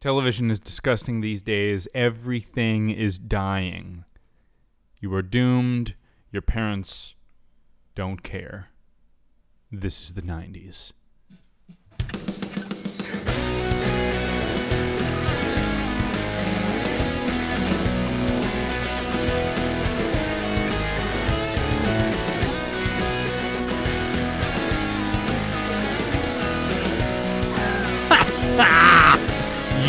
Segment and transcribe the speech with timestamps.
[0.00, 1.86] Television is disgusting these days.
[1.94, 4.04] Everything is dying.
[4.98, 5.94] You are doomed.
[6.32, 7.14] Your parents
[7.94, 8.70] don't care.
[9.70, 10.92] This is the 90s.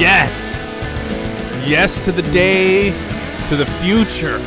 [0.02, 0.74] Yes!
[1.64, 2.90] Yes to the day,
[3.48, 4.40] to the future.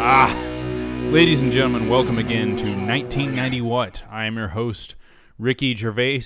[0.00, 0.34] Ah.
[1.10, 4.04] Ladies and gentlemen, welcome again to 1990 What.
[4.10, 4.96] I am your host,
[5.38, 6.22] Ricky Gervais,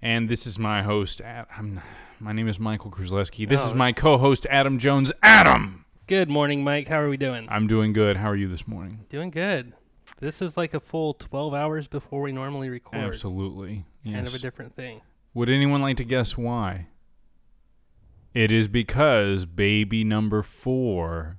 [0.00, 1.20] and this is my host.
[1.22, 1.82] I'm,
[2.18, 3.46] my name is Michael Kruzleski.
[3.46, 3.76] This is Oh.
[3.76, 5.12] my co host, Adam Jones.
[5.22, 5.84] Adam!
[6.06, 6.88] Good morning, Mike.
[6.88, 7.46] How are we doing?
[7.50, 8.16] I'm doing good.
[8.16, 9.04] How are you this morning?
[9.10, 9.74] Doing good.
[10.18, 13.00] This is like a full 12 hours before we normally record.
[13.00, 13.84] Absolutely.
[14.02, 15.02] Kind of a different thing.
[15.34, 16.86] Would anyone like to guess why?
[18.34, 21.38] It is because baby number four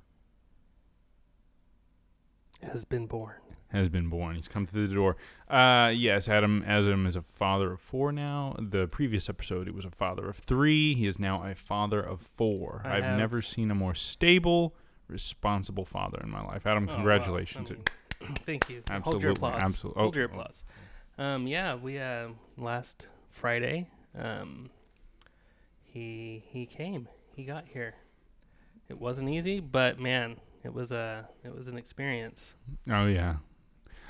[2.62, 3.34] Has been born.
[3.68, 4.34] has been born.
[4.36, 5.16] He's come through the door.
[5.48, 6.64] Uh, yes, Adam.
[6.66, 8.56] Adam is a father of four now.
[8.58, 10.94] The previous episode, he was a father of three.
[10.94, 12.80] He is now a father of four.
[12.84, 14.74] I I've have- never seen a more stable,
[15.06, 16.66] responsible father in my life.
[16.66, 16.94] Adam, Oh, wow.
[16.96, 17.70] congratulations.
[17.70, 18.76] I mean, thank you.
[18.88, 19.62] Hold Absolutely, your applause.
[19.62, 20.02] absolutely.
[20.02, 20.32] Hold Oh, your oh.
[20.32, 20.64] applause.
[21.18, 24.70] Um, yeah, we uh, last Friday, um,
[25.96, 27.08] he he came.
[27.34, 27.94] He got here.
[28.88, 32.54] It wasn't easy, but man, it was a it was an experience.
[32.90, 33.36] oh yeah.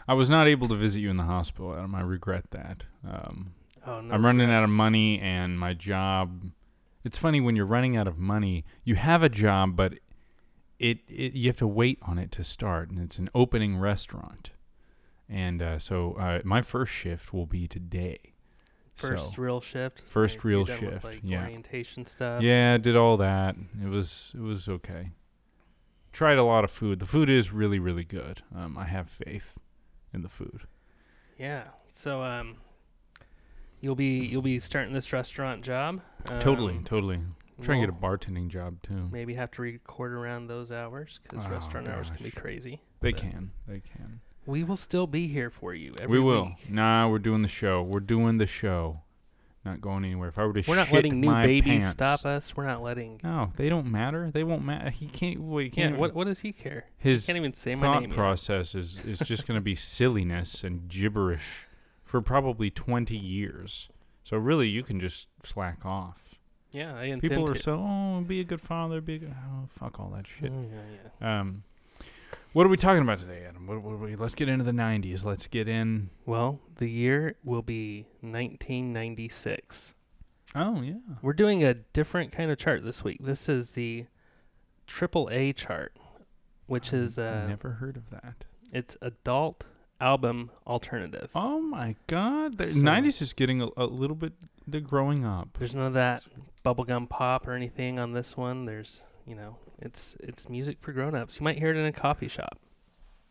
[0.08, 1.94] I was not able to visit you in the hospital, Adam.
[1.94, 2.86] I regret that.
[3.04, 3.54] Um,
[3.86, 4.14] Oh no.
[4.14, 6.50] I'm running out of money, and my job.
[7.04, 8.64] It's funny when you're running out of money.
[8.82, 9.94] You have a job, but
[10.80, 14.50] it, it you have to wait on it to start, and it's an opening restaurant.
[15.28, 18.34] And uh, so uh, my first shift will be today.
[18.96, 20.00] First So, real shift.
[20.00, 21.42] First Like, real you're with, shift, like, yeah.
[21.42, 22.42] Orientation stuff.
[22.42, 23.54] yeah, did all that.
[23.82, 25.10] It was it was okay.
[26.12, 26.98] Tried a lot of food.
[26.98, 28.42] The food is really really good.
[28.54, 29.58] Um, I have faith
[30.14, 30.62] in the food.
[31.38, 31.64] Yeah.
[31.92, 32.56] So um,
[33.80, 36.00] you'll be you'll be starting this restaurant job.
[36.40, 37.20] totally, Um, totally.
[37.60, 39.08] Try and get a bartending job too.
[39.10, 42.82] Maybe have to record around those hours because Oh, restaurant hours can be crazy.
[43.00, 43.50] They can.
[43.66, 44.20] They can.
[44.46, 45.92] We will still be here for you.
[46.00, 46.46] Every we will.
[46.46, 46.70] week.
[46.70, 47.82] Nah, we're doing the show.
[47.82, 49.00] We're doing the show.
[49.64, 50.28] Not going anywhere.
[50.28, 52.56] If I were to We're not letting new babies pants- stop us.
[52.56, 53.20] We're not letting.
[53.24, 54.30] No, they don't matter.
[54.30, 54.90] They won't matter.
[54.90, 55.40] He can't.
[55.40, 55.70] Well, he Yeah.
[55.70, 55.98] can't.
[55.98, 56.84] What What does he care?
[56.96, 58.10] his Can't even say my thought name.
[58.10, 58.16] yet.
[58.16, 61.66] process is is just going to be silliness and gibberish
[62.04, 63.88] for probably twenty years.
[64.22, 66.36] So really, you can just slack off.
[66.70, 67.58] Yeah, I intend People are to.
[67.58, 69.34] so oh, be a good father, be a good.
[69.36, 70.52] Oh, fuck all that shit.
[70.54, 71.40] Oh, yeah, yeah.
[71.40, 71.64] Um,
[72.56, 73.66] what are we talking about today, Adam?
[73.66, 75.26] What, what let's get into the '90s.
[75.26, 76.08] Let's get in.
[76.24, 79.92] Well, the year will be 1996.
[80.54, 80.94] Oh yeah.
[81.20, 83.18] We're doing a different kind of chart this week.
[83.22, 84.06] This is the
[84.86, 85.98] triple A chart,
[86.66, 88.46] which is I've uh, never heard of that.
[88.72, 89.64] it's adult
[90.00, 91.28] album alternative.
[91.34, 92.56] Oh my God!
[92.56, 94.32] The So- '90s is getting a, a little bit.
[94.66, 95.58] They're growing up.
[95.58, 96.22] There's none of that
[96.64, 98.64] bubblegum pop or anything on this one.
[98.64, 101.38] There's, you know, it's it's music for grown-ups.
[101.40, 102.58] You might hear it in a coffee shop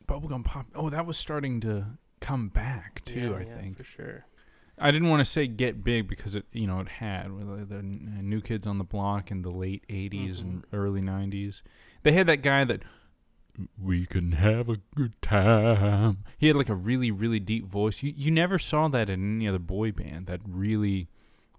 [0.07, 0.67] Bubblegum pop.
[0.75, 1.85] Oh, that was starting to
[2.19, 3.31] come back too.
[3.31, 3.77] Yeah, I yeah, think.
[3.77, 4.25] for sure.
[4.77, 7.81] I didn't want to say get big because it, you know, it had the, the
[7.81, 10.75] New Kids on the Block in the late '80s and Mm-hmm.
[10.75, 11.61] early '90s.
[12.03, 12.81] They had that guy that
[13.81, 16.25] we can have a good time.
[16.37, 18.03] He had like a really, really deep voice.
[18.03, 20.25] You you never saw that in any other boy band.
[20.27, 21.07] That really,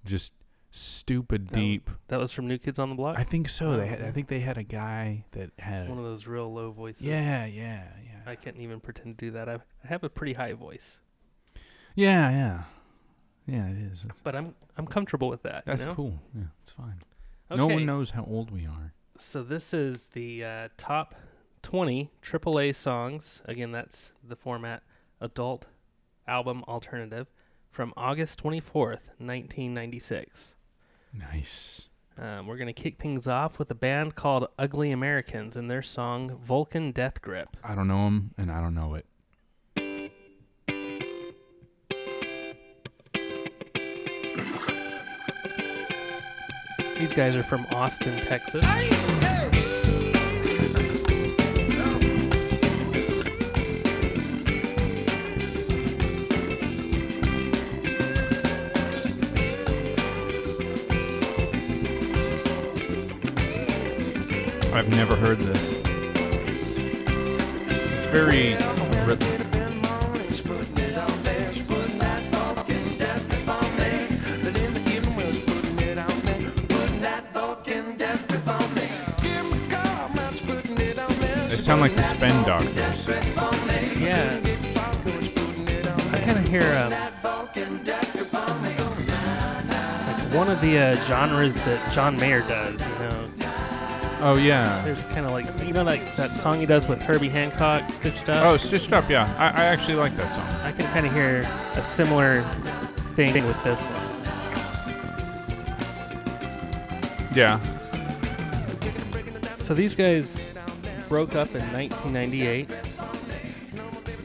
[0.04, 0.34] just
[0.78, 1.90] stupid That- deep.
[2.08, 3.18] That was from New Kids on the Block.
[3.18, 3.76] I think so.
[3.76, 5.88] They had, I think they had a guy that had.
[5.88, 7.02] One of those real low voices.
[7.02, 8.20] yeah, yeah, yeah.
[8.26, 9.48] I can't even pretend to do that.
[9.48, 10.98] I I have a pretty high voice,
[11.94, 12.62] Yeah, yeah,
[13.46, 13.68] yeah.
[13.68, 14.04] It is.
[14.04, 15.64] It's- but I'm I'm comfortable with that.
[15.66, 15.94] you that's know?
[15.94, 16.18] cool.
[16.34, 16.98] Yeah, it's fine.
[17.50, 17.56] Okay.
[17.56, 18.92] No one knows how old we are.
[19.18, 21.14] So this is the uh, top
[21.62, 23.40] 20 AAA songs.
[23.46, 24.82] Again, that's the format
[25.20, 25.66] adult
[26.26, 27.28] album alternative
[27.70, 30.55] from August 24th, 1996.
[31.18, 31.88] Nice.
[32.18, 35.82] Um, we're going to kick things off with a band called Ugly Americans and their
[35.82, 37.56] song Vulcan Death Grip.
[37.62, 39.06] I don't know them, and I don't know it.
[46.98, 48.64] These guys are from Austin, Texas.
[64.76, 65.78] I've never heard this.
[67.96, 68.52] It's very
[69.06, 69.40] rhythmic.
[81.48, 83.08] They sound like the Spin Doctors.
[83.98, 84.38] Yeah.
[86.12, 86.90] I kind of hear um,
[90.06, 92.95] like one of the uh, genres that John Mayer does
[94.28, 94.82] Oh yeah.
[94.84, 98.28] there's kind of like you know like that song he does with Herbie Hancock, Stitched
[98.28, 98.44] Up.
[98.44, 99.08] Oh, Stitched Up.
[99.08, 100.44] Yeah, I, I actually like that song.
[100.64, 101.42] I can kind of hear
[101.74, 102.42] a similar
[103.14, 104.16] thing with this one.
[107.36, 107.60] Yeah.
[109.58, 110.44] So these guys
[111.08, 112.68] broke up in 1998.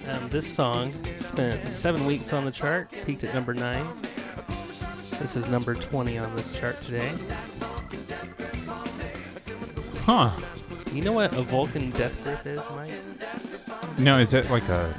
[0.08, 3.88] Um, this song spent seven weeks on the chart, peaked at number nine.
[5.20, 7.14] This is number 20 on this chart today.
[10.12, 10.30] Huh.
[10.88, 12.92] Do you know what a Vulcan death grip is, Mike?
[13.98, 14.94] No, is that like a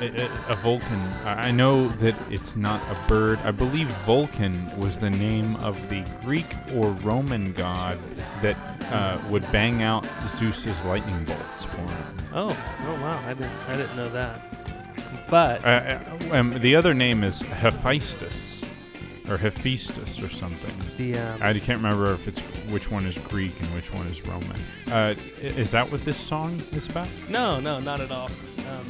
[0.00, 0.98] a, a- Vulcan?
[1.26, 3.38] I I know that it's not a bird.
[3.44, 7.98] I believe Vulcan was the name of the Greek or Roman god
[8.40, 8.56] that
[8.90, 12.16] uh, would bang out Zeus's lightning bolts for him.
[12.32, 12.56] Oh,
[12.86, 14.40] oh wow, I didn't, I didn't know that.
[15.28, 18.62] But Uh, uh, um, the other name is Hephaestus
[19.30, 20.74] or Hephaestus or something.
[20.96, 22.40] the um, I can't remember if it's
[22.70, 24.60] which one is Greek and which one is Roman.
[24.90, 27.08] Uh, is that what this song is about?
[27.28, 28.30] no, no, not at all.
[28.68, 28.86] Um,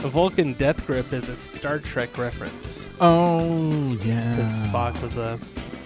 [0.00, 2.86] a Vulcan death grip is a Star Trek reference.
[3.00, 4.36] Oh yeah.
[4.36, 5.38] Because Spock was a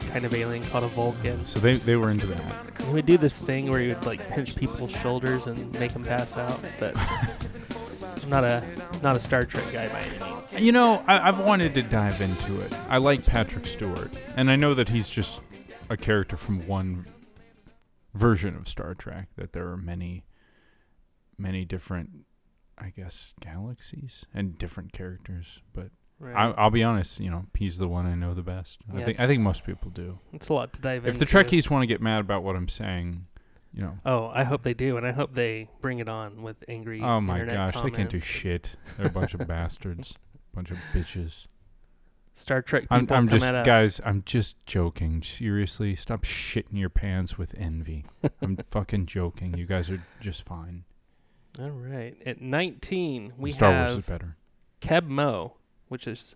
[0.08, 1.44] kind of alien called a Vulcan.
[1.44, 2.86] So they, they were into that.
[2.86, 6.04] We would do this thing where you would like pinch people's shoulders and make them
[6.04, 6.60] pass out.
[6.78, 6.94] But
[8.22, 8.62] I'm not a
[9.02, 10.60] not a Star Trek guy by any means.
[10.64, 12.72] You know, I, I've wanted to dive into it.
[12.88, 15.42] I like Patrick Stewart, and I know that he's just
[15.90, 17.06] a character from one
[18.14, 19.28] version of Star Trek.
[19.36, 20.24] That there are many,
[21.38, 22.10] many different,
[22.78, 25.60] I guess, galaxies and different characters.
[25.72, 26.36] But Right.
[26.36, 28.78] I, I'll be honest, you know, he's the one I know the best.
[28.94, 30.20] I think I think most people do.
[30.32, 31.18] it's a lot to dive If into.
[31.18, 33.26] the Trekkies want to get mad about what I'm saying,
[33.74, 36.56] you know, Oh, I hope they do, and I hope they bring it on with
[36.68, 37.00] angry.
[37.00, 38.76] oh my gosh, they can't do shit.
[38.96, 40.16] They're a bunch of bastards,
[40.54, 41.46] bunch of bitches.
[42.34, 44.00] Star Trek people I'm, I'm just guys.
[44.04, 45.22] I'm just joking.
[45.22, 48.06] Seriously, stop shitting your pants with envy.
[48.42, 49.56] I'm fucking joking.
[49.58, 50.84] You guys are just fine.
[51.60, 54.36] All right, at 19 we Star have Wars is better.
[54.80, 55.56] Keb Mo,
[55.88, 56.34] which is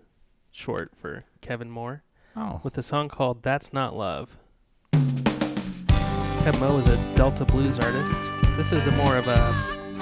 [0.50, 2.02] short for Kevin Moore,
[2.36, 4.36] Oh, with a song called "That's Not Love."
[6.46, 8.20] Keb Mo is a Delta blues artist.
[8.56, 9.52] This is a more of a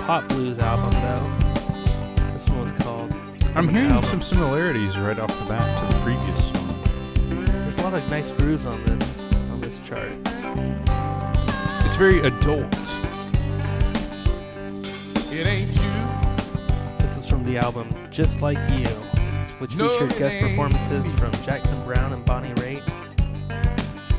[0.05, 2.33] pop blues album, though.
[2.35, 3.15] This one was called.
[3.57, 4.03] I'm hearing album.
[4.03, 6.79] some similarities right off the bat to the previous song.
[7.39, 10.13] There's a lot of nice grooves on this on this chart.
[11.87, 12.75] It's very adult.
[15.33, 16.99] It ain't you.
[16.99, 18.85] This is from the album Just Like You,
[19.61, 20.51] which No, featured guest ain't.
[20.51, 22.64] performances from Jackson Browne and Bonnie Raitt.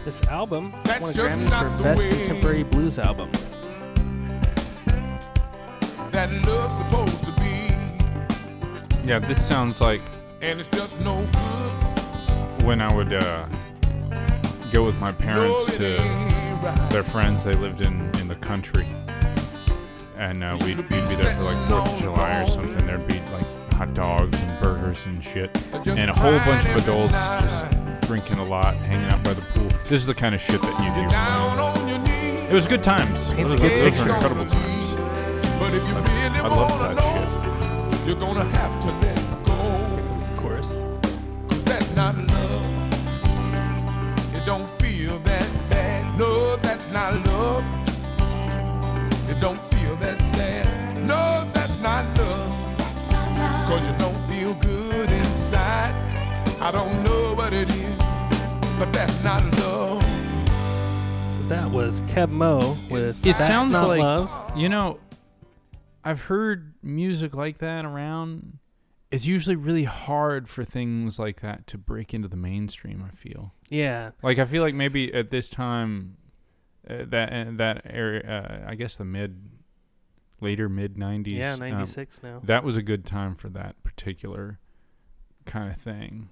[0.06, 2.10] This album That's won a just Grammy not for the Best way.
[2.10, 3.32] Contemporary Blues Album.
[6.12, 10.02] That love's supposed to be, Yeah, this sounds like
[10.42, 12.66] and it's just no good.
[12.66, 13.48] when I would uh,
[14.72, 16.90] go with my No, parents it to ain't right.
[16.92, 17.44] their friends.
[17.44, 18.86] They lived in in the country,
[20.18, 22.86] and uh, we'd, we'd be there for like Fourth of July or something.
[22.86, 25.50] There'd be like hot dogs and burgers and shit,
[25.88, 27.42] and a whole bunch of crying every adults night.
[27.42, 27.66] just
[28.06, 29.68] drinking a lot, hanging out by the pool.
[29.84, 31.10] This is the kind of shit that you do.
[31.10, 32.44] down on your knees.
[32.50, 33.34] It was good times.
[33.34, 34.94] Paints Those, a good those were incredible times.
[35.60, 38.08] But if you really I love that know, shit.
[38.08, 38.92] you're gonna have to
[59.26, 60.04] not love.
[60.04, 62.60] So that was Keb Mo
[62.92, 64.56] with It That's sounds Not like Love.
[64.56, 65.00] you know.
[66.04, 68.60] I've heard music like that around.
[69.10, 73.04] It's usually really hard for things like that to break into the mainstream.
[73.04, 74.12] I feel Yeah.
[74.22, 76.18] like I feel like maybe at this time,
[76.88, 78.22] uh, that uh, that area,
[78.66, 79.50] uh, I guess the mid,
[80.40, 81.32] later mid '90s.
[81.32, 82.42] Yeah, um, 96 now.
[82.44, 84.60] that was a good time for that particular
[85.46, 86.30] kind of thing.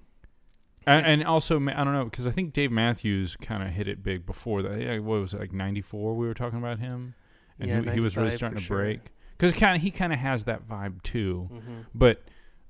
[0.86, 4.02] And, and also, I don't know, because I think Dave Matthews kind of hit it
[4.02, 4.80] big before that.
[4.80, 6.14] Yeah, what was it, like '94?
[6.14, 7.14] We were talking about him,
[7.58, 8.78] and Yeah, he, he was really starting to sure.
[8.78, 9.00] break.
[9.36, 11.48] Because kind of he kind of has that vibe too.
[11.50, 12.22] hmm But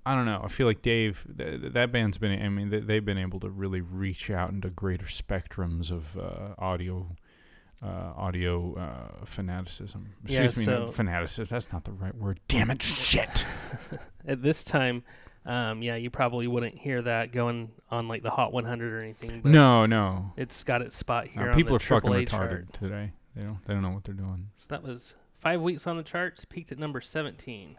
[0.07, 0.41] I don't know.
[0.45, 2.41] I feel like Dave, th- th- that band's been.
[2.41, 6.55] I mean, they- they've been able to really reach out into greater spectrums of uh,
[6.59, 7.17] audio.
[7.83, 10.15] Uh, audio uh, fanaticism.
[10.27, 11.55] Yeah, Excuse me, no, fanaticism.
[11.55, 12.41] That's not the right word.
[12.49, 12.81] Damn it!
[12.81, 13.45] Shit.
[14.27, 15.03] At this time,
[15.47, 19.41] um, yeah, you probably wouldn't hear that going on like the Hot 100 or anything.
[19.43, 20.33] But No, no.
[20.37, 21.43] It's got its spot here.
[21.45, 22.73] Uh, on people the are fucking retarded chart.
[22.73, 23.13] today.
[23.37, 23.65] They don't.
[23.65, 24.51] They don't know what they're doing.
[24.59, 27.77] So that was five weeks on the charts, peaked at number 17.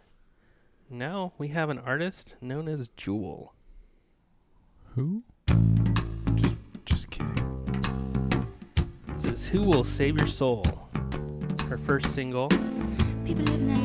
[0.90, 3.54] Now we have an artist known as Jewel.
[4.96, 5.24] Who?
[6.36, 7.32] Just, just kidding.
[9.18, 10.64] This is Who Will Save Your Soul?
[11.70, 12.48] Her first single.
[13.26, 13.78] People living their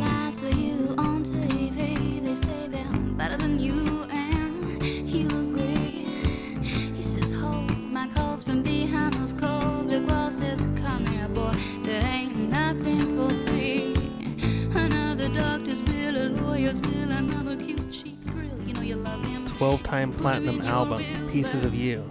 [19.61, 22.03] 12 time platinum album, Pieces of You.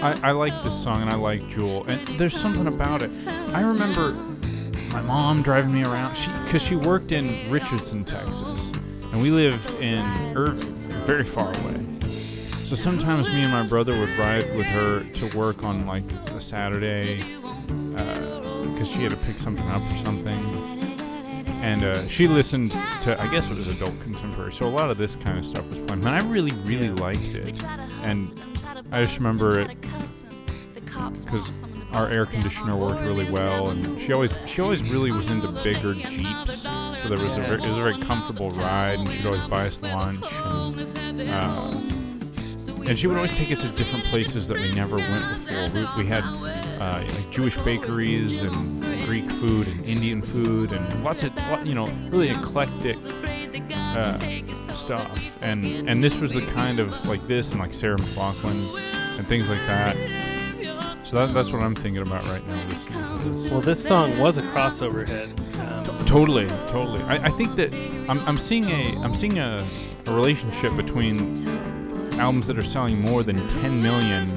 [0.00, 1.82] I, I like this song and I like Jewel.
[1.88, 3.10] And there's something about it.
[3.26, 4.12] I remember
[4.92, 6.16] my mom driving me around.
[6.16, 8.70] She because she worked in Richardson, Texas,
[9.10, 10.06] and we lived in
[10.36, 11.84] Irving, very far away.
[12.62, 16.40] So sometimes me and my brother would ride with her to work on like a
[16.40, 17.20] Saturday
[17.96, 20.59] uh, because she had to pick something up or something.
[21.60, 24.52] And uh, she listened to, I guess it was adult contemporary.
[24.52, 26.04] So a lot of this kind of stuff was playing.
[26.04, 27.62] And I really, really liked it.
[28.02, 28.32] And
[28.90, 29.76] I just remember it
[30.84, 31.62] because
[31.92, 35.94] our air conditioner worked really well, and she always she always really was into bigger
[35.94, 36.62] jeeps.
[36.62, 39.66] So there was a very, it was a very comfortable ride, and she'd always buy
[39.66, 41.70] us lunch, and, uh,
[42.86, 45.68] and she would always take us to different places that we never went before.
[45.70, 48.79] We, we had uh, like Jewish bakeries and
[49.10, 51.32] Greek food and Indian food and lots of
[51.66, 52.96] you know really eclectic
[53.74, 54.16] uh,
[54.72, 55.36] stuff.
[55.42, 59.48] And and this was the kind of like this and like Sarah McLachlan and things
[59.48, 59.96] like that.
[61.04, 62.64] So that, that's what I'm thinking about right now.
[62.68, 63.50] Listening this.
[63.50, 65.28] Well, this song was a crossover hit.
[65.58, 67.02] Um, Totally, totally.
[67.02, 67.74] I, I think that
[68.08, 69.66] I'm, I'm seeing a I'm seeing a,
[70.06, 71.44] a relationship between
[72.20, 74.28] albums that are selling more than 10 million,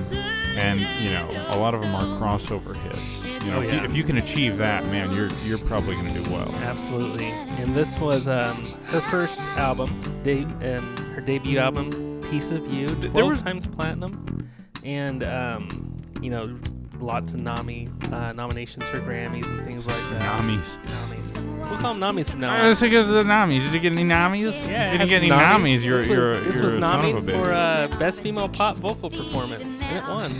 [0.57, 3.22] and you know a lot of them are crossover hits.
[3.43, 6.13] You know, Oh, if, you, if you can achieve that, man, you're you're probably gonna
[6.13, 6.49] do well.
[6.63, 7.25] absolutely.
[7.27, 10.43] And this was um, her first album, de-
[10.77, 14.49] um, her debut album, Piece of You, 12 there was- times platinum.
[14.85, 16.57] And, um, you know,
[16.99, 20.39] lots of NAMI uh, nominations for Grammys and things like that.
[20.41, 20.77] Namis.
[20.85, 21.69] Namis.
[21.69, 22.67] We'll call them Namis from now on.
[22.67, 23.59] was thinking of the Namis.
[23.59, 24.69] Did you get any Namis?
[24.69, 25.85] Yeah, Did you get any has Namis?
[25.85, 27.43] You're This you're was, this you're was a son of a bitch.
[27.43, 30.31] for uh, best female pop vocal performance, and it won.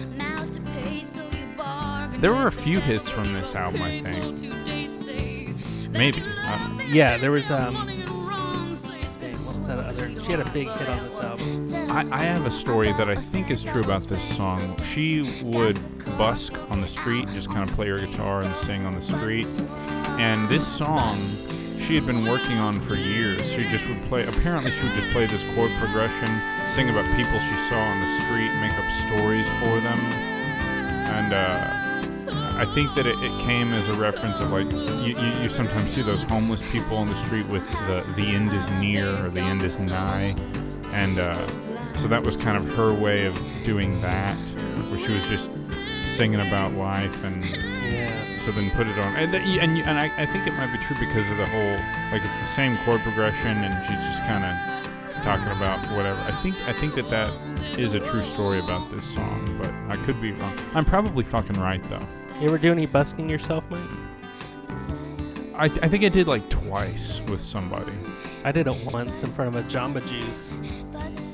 [2.24, 4.40] There were a few hits from this album, I think.
[5.92, 6.24] Maybe.
[6.24, 6.88] I.
[6.90, 7.76] Yeah, there was um.
[7.76, 10.08] What was that other?
[10.08, 11.92] She had a big hit on this album.
[11.92, 14.62] I, I have a story that I think is true about this song.
[14.84, 15.78] She would
[16.18, 19.46] busk on the street, just kind of play her guitar and sing on the street.
[20.18, 21.18] And this song,
[21.78, 23.52] she had been working on for years.
[23.52, 24.26] She just would play.
[24.26, 26.30] Apparently, she would just play this chord progression,
[26.66, 30.00] sing about people she saw on the street, make up stories for them,
[31.12, 31.34] and.
[31.34, 31.83] uh
[32.64, 35.92] I think that it, it came as a reference of like you, you, you sometimes
[35.92, 39.42] see those homeless people on the street with the the end is near or the
[39.42, 40.34] end is nigh,
[40.94, 41.46] and uh,
[41.98, 44.38] so that was kind of her way of doing that,
[44.90, 45.52] where she was just
[46.06, 48.38] singing about life and Yeah.
[48.38, 49.14] so then put it on.
[49.18, 51.76] And th- and, and I, I think it might be true because of the whole
[52.14, 56.18] like it's the same chord progression and she's just kind of talking about whatever.
[56.22, 57.30] I think I think that that
[57.78, 60.54] is a true story about this song but I could be wrong.
[60.74, 62.08] I'm probably fucking right though
[62.42, 63.80] You ever do any busking yourself, Mike?
[65.56, 67.92] I, I think I did like twice with somebody
[68.44, 70.58] I did it once in front of a Jamba Juice.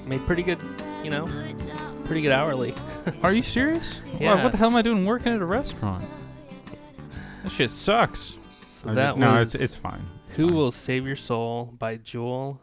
[0.06, 0.60] Made pretty good,
[1.04, 1.26] you know,
[2.06, 2.76] pretty good hourly.
[3.24, 4.36] are you serious Yeah.
[4.36, 6.06] what, what the hell am I doing working at a restaurant
[7.44, 8.38] that shit sucks
[8.68, 10.58] So that ju- no it's it's fine It's Who fine.
[10.58, 12.60] Will Save Your Soul by Jewel.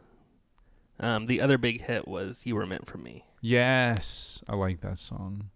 [0.99, 3.25] Um, the other big hit was You Were Meant for Me.
[3.41, 5.49] yes I like that song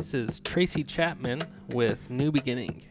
[0.00, 1.42] This is Tracy Chapman
[1.74, 2.84] with New Beginning.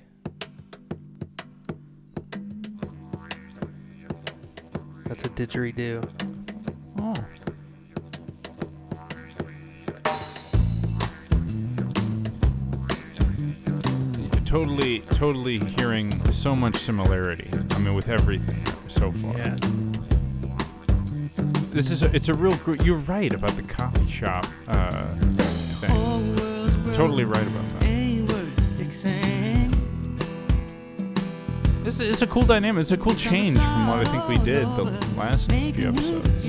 [5.05, 6.07] That's a didgeridoo.
[6.99, 7.15] oh
[14.45, 19.57] totally totally hearing so much similarity i mean with everything so far Yeah.
[21.71, 25.05] this is a, it's a real gr- you're right about the coffee shop uh,
[26.99, 27.89] totally right about that.
[31.85, 32.81] It's, it's a cool dynamic.
[32.81, 34.83] It's a cool change from what i think we did the
[35.15, 36.45] last few episodes.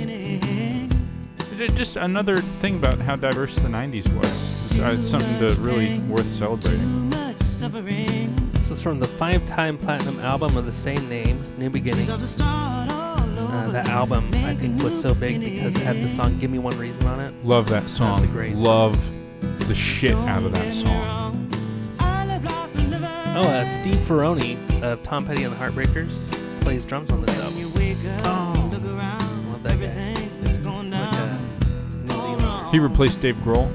[1.77, 4.25] Just another thing about how diverse the 90s was.
[4.71, 7.11] It's, uh, it's something to really worth celebrating.
[7.11, 12.11] This is from the five time platinum album of the same name, New Beginning.
[12.11, 16.59] Uh, that album, I think, was so big because it had the song Give Me
[16.59, 17.33] One Reason on it.
[17.45, 19.20] love that song a great song.
[19.71, 21.49] Love the shit out of that song
[22.01, 26.11] Oh, uh, Steve Ferrone of Tom Petty and the Heartbreakers
[26.61, 27.71] plays drums on this album.
[28.25, 28.69] Oh.
[29.53, 30.29] Love that guy.
[30.43, 31.39] Like uh,
[32.03, 32.71] New Zealand.
[32.73, 33.71] He replaced Dave Grohl.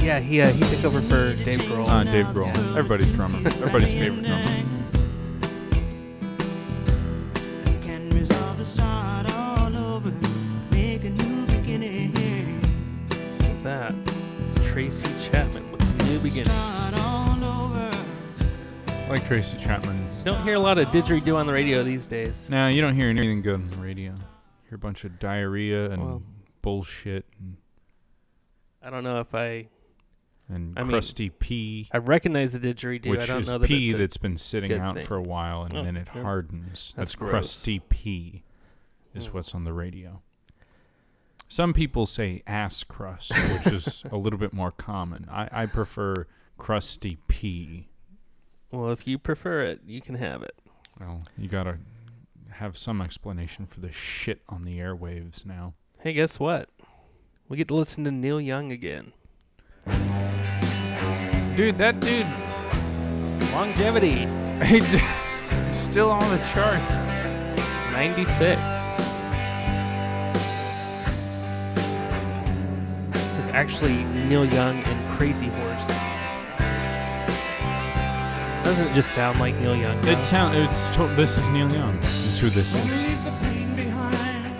[0.00, 1.86] Yeah, he uh, he took over for Dave Grohl.
[1.86, 2.56] Uh, Dave Grohl.
[2.74, 3.36] Everybody's drummer.
[3.46, 4.62] Everybody's favorite drummer.
[16.36, 16.52] Beginning.
[16.58, 18.04] Start all over.
[18.88, 20.06] I like Tracy Chapman.
[20.24, 22.50] Don't hear a lot of didgeridoo on the radio these days.
[22.50, 24.12] Nah, you don't hear anything good on the radio.
[24.12, 24.18] You
[24.68, 26.22] hear a bunch of diarrhea and Well-
[26.62, 27.56] bullshit and,
[28.82, 29.68] I don't know if I
[30.48, 33.06] and I mean, crusty pee, I recognize the didgeridoo.
[33.06, 35.04] I which don't is know that pee it's a- that's been sitting good out thing.
[35.06, 36.22] for a while and Oh, then it yeah.
[36.22, 36.92] hardens.
[36.96, 37.30] That's That's, gross.
[37.30, 38.42] crusty pee,
[39.14, 40.20] is what's on the radio.
[41.48, 45.26] Some people say ass crust, which is a little bit more common.
[45.30, 46.26] I, I prefer
[46.58, 47.88] crusty pee.
[48.70, 50.54] well, if you prefer it, you can have it.
[50.98, 51.78] Well, you gotta
[52.50, 55.74] have some explanation for the shit on the airwaves now.
[56.00, 56.68] Hey, guess what?
[57.48, 59.12] We get to listen to Neil Young again.
[61.56, 62.26] Dude, that dude,
[63.52, 64.26] Longevity,
[64.66, 64.80] he
[65.74, 66.96] still on the charts.
[67.92, 68.75] 96.
[73.56, 75.86] Actually Neil Young and Crazy Horse.
[78.62, 79.98] Doesn't it just sound like Neil Young?
[80.02, 80.10] though?
[80.10, 81.98] It sound, it's to, this is Neil Young.
[82.00, 83.04] This is who this is.
[83.24, 84.54] the pain behind.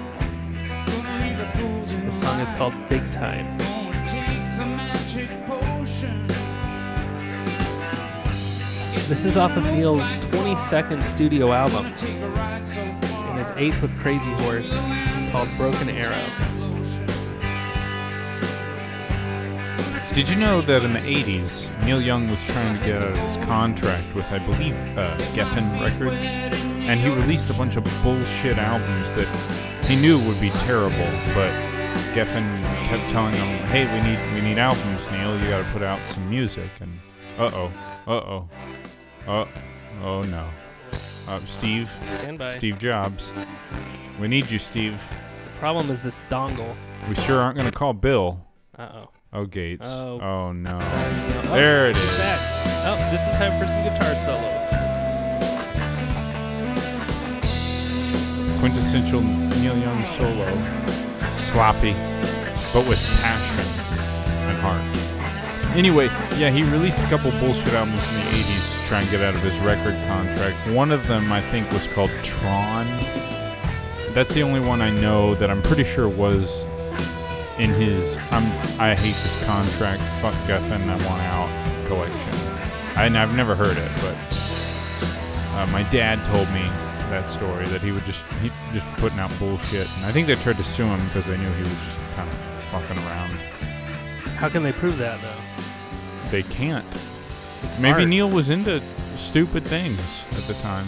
[0.86, 3.58] Gonna leave the fools in The song is called Big Time.
[3.58, 6.26] Gonna take the magic potion.
[9.10, 13.28] This is off of Neil's 22nd studio album Gonna take a ride so far.
[13.28, 14.72] and his eighth with Crazy Horse
[15.32, 16.65] called Broken Arrow.
[20.16, 23.18] Did you know that in the 80s, Neil Young was trying to get out of
[23.18, 26.24] his contract with, I believe, uh, Geffen Records?
[26.88, 29.28] And he released a bunch of bullshit albums that
[29.84, 30.96] he knew would be terrible,
[31.34, 31.52] but
[32.14, 32.50] Geffen
[32.86, 35.38] kept telling him, "Hey, we need we need albums, Neil.
[35.38, 36.98] You got to put out some music." And
[37.38, 37.72] uh oh,
[38.06, 38.48] uh oh,
[39.28, 39.46] uh
[40.02, 40.48] oh no,
[41.28, 41.90] uh, Steve,
[42.48, 43.34] Steve Jobs,
[44.18, 44.98] we need you, Steve.
[45.44, 46.74] The problem is this dongle.
[47.06, 48.40] We sure aren't gonna call Bill.
[48.78, 49.15] Uh oh.
[49.36, 49.86] Oh Gates.
[49.92, 50.18] Oh.
[50.18, 50.70] Oh, no.
[50.80, 52.16] Oh, There it is.
[52.16, 52.40] back.
[52.86, 54.52] Oh, this is time for some guitar solo.
[58.60, 60.46] quintessential Neil Young solo.
[61.36, 61.92] Sloppy,
[62.72, 63.60] but with passion
[64.48, 65.76] and heart.
[65.76, 66.06] Anyway,
[66.38, 69.34] yeah, he released a couple bullshit albums in the 80s to try and get out
[69.34, 70.56] of his record contract.
[70.74, 72.86] One of them, I think, was called Tron.
[74.14, 76.64] That's the only one I know that I'm pretty sure was
[77.58, 78.44] in his I'm,
[78.80, 82.34] I hate this contract, fuck Geffen, I want out collection.
[82.96, 84.16] I, I've never heard it, but
[85.56, 86.62] uh, my dad told me
[87.10, 90.34] that story that he would just he just putting out bullshit, and I think they
[90.34, 93.30] tried to sue him because they knew he was just kind of fucking around.
[94.36, 96.30] How can they prove that though?
[96.30, 96.86] They can't.
[97.62, 98.08] It's Maybe art.
[98.08, 98.82] Neil was into
[99.16, 100.86] stupid things at the time.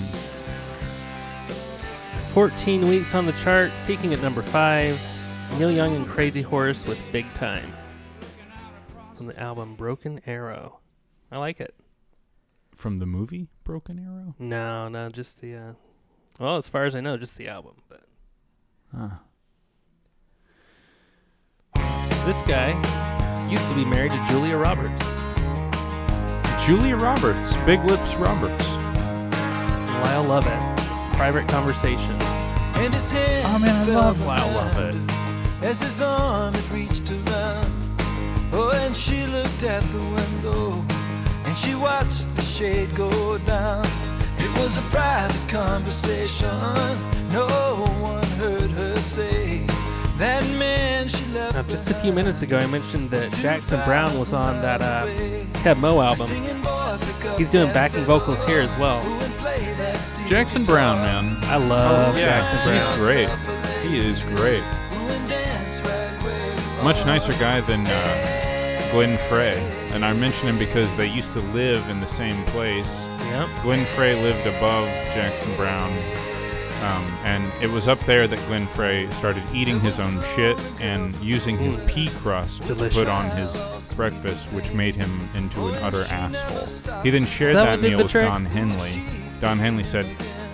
[2.34, 5.17] 14 weeks on the chart, peaking at number 5.
[5.56, 7.72] Neil Young and Crazy Horse with Big Time.
[9.14, 10.78] From the album Broken Arrow.
[11.32, 11.74] I like it.
[12.74, 14.34] From the movie Broken Arrow.
[14.38, 15.72] No, no, just the, uh,
[16.38, 17.74] well, as far as I know, just the album.
[17.88, 18.02] But
[18.94, 19.08] Huh.
[22.24, 22.70] this guy
[23.50, 25.04] used to be married to Julia Roberts.
[26.64, 28.74] Julia Roberts, Big Lips Roberts.
[30.04, 30.78] Lyle Lovett.
[31.16, 32.14] Private Conversation.
[32.80, 34.54] And his hand Oh man, I love from Lyle her
[34.92, 35.17] Lovett.
[35.62, 37.72] As his arm had reached around
[38.52, 40.84] Oh, and she looked at the window
[41.44, 43.84] And she watched the shade go down
[44.38, 46.48] It was a private conversation
[47.32, 47.46] No
[48.00, 49.66] one heard her say
[50.18, 54.16] That man she left Now, just a few minutes ago, I mentioned that Jackson Browne
[54.16, 55.52] was on that uh, 2,000.
[55.54, 56.26] Keb Mo album.
[56.26, 59.04] Singing, "Boy, pick up He's doing backing vocals here as well.
[59.04, 60.62] ooh, and play that steel Jackson.
[60.64, 61.36] Browne, man.
[61.44, 62.74] I love yeah, Jackson Browne.
[62.74, 63.28] he's great.
[63.90, 64.62] He is great.
[66.82, 69.58] Much nicer guy than uh, Glenn Frey.
[69.92, 73.06] And I mention him because they used to live in the same place.
[73.20, 73.48] Yep.
[73.62, 75.92] Glenn Frey lived above Jackson Browne.
[76.82, 81.12] Um, and it was up there that Glenn Frey started eating his own shit and
[81.16, 82.94] using his pea crust Delicious.
[82.94, 83.60] to put on his
[83.94, 87.02] breakfast, which made him into an utter asshole.
[87.02, 88.12] He then shared that that, meal with?
[88.12, 89.02] Don Henley.
[89.40, 90.06] Don Henley said,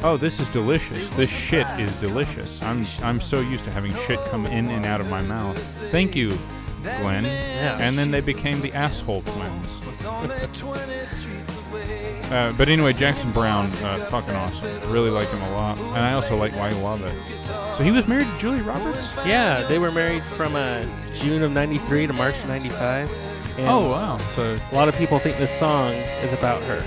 [0.05, 1.09] "Oh, this is delicious.
[1.11, 2.63] This shit is delicious.
[2.63, 5.59] I'm I'm so used to having shit come in and out of my mouth.
[5.91, 6.39] Thank you,
[6.83, 7.79] Glenn." Yeah.
[7.81, 9.81] And then they became the asshole twins.
[9.87, 12.21] was only 20 streets away.
[12.31, 14.69] Uh, but anyway, Jackson Browne, uh, fucking awesome.
[14.91, 17.45] Really like him a lot, and I also like why I love it.
[17.75, 19.13] So he was married to Julie Roberts.
[19.27, 23.11] Yeah, they were married from uh, June of '93 to March of '95.
[23.59, 24.17] Oh wow!
[24.17, 26.83] So a lot of people think this song is about her.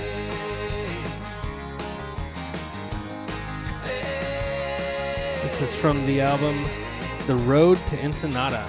[5.48, 6.62] This is from the album
[7.26, 8.64] The Road to Ensenada.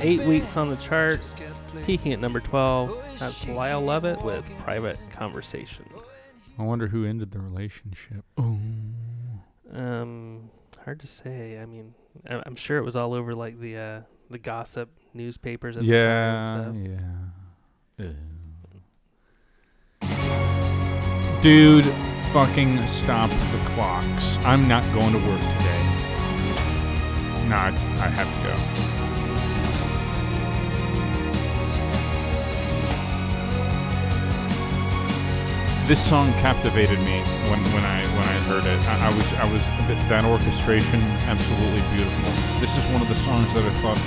[0.00, 1.34] Eight weeks on the chart,
[1.84, 3.18] peaking at number 12.
[3.18, 5.84] That's Lyle Lovett with Private Conversation.
[6.56, 8.24] I wonder who ended the relationship.
[8.38, 8.58] Oh,
[9.74, 10.50] Um,
[10.84, 11.58] hard to say.
[11.58, 11.94] I mean,
[12.28, 15.88] I- I'm sure it was all over like the uh, the gossip newspapers at the
[15.88, 16.86] yeah, time and
[17.98, 18.06] stuff.
[20.00, 21.40] yeah.
[21.40, 21.86] Dude,
[22.32, 24.38] fucking stop the clocks.
[24.44, 25.82] I'm not going to work today.
[27.48, 28.54] Nah, I, have to go.
[35.88, 37.18] This song captivated me
[37.50, 38.78] when, when I when I heard it.
[38.86, 42.30] I, I was I was th- that orchestration absolutely beautiful.
[42.60, 43.98] This is one of the songs that I thought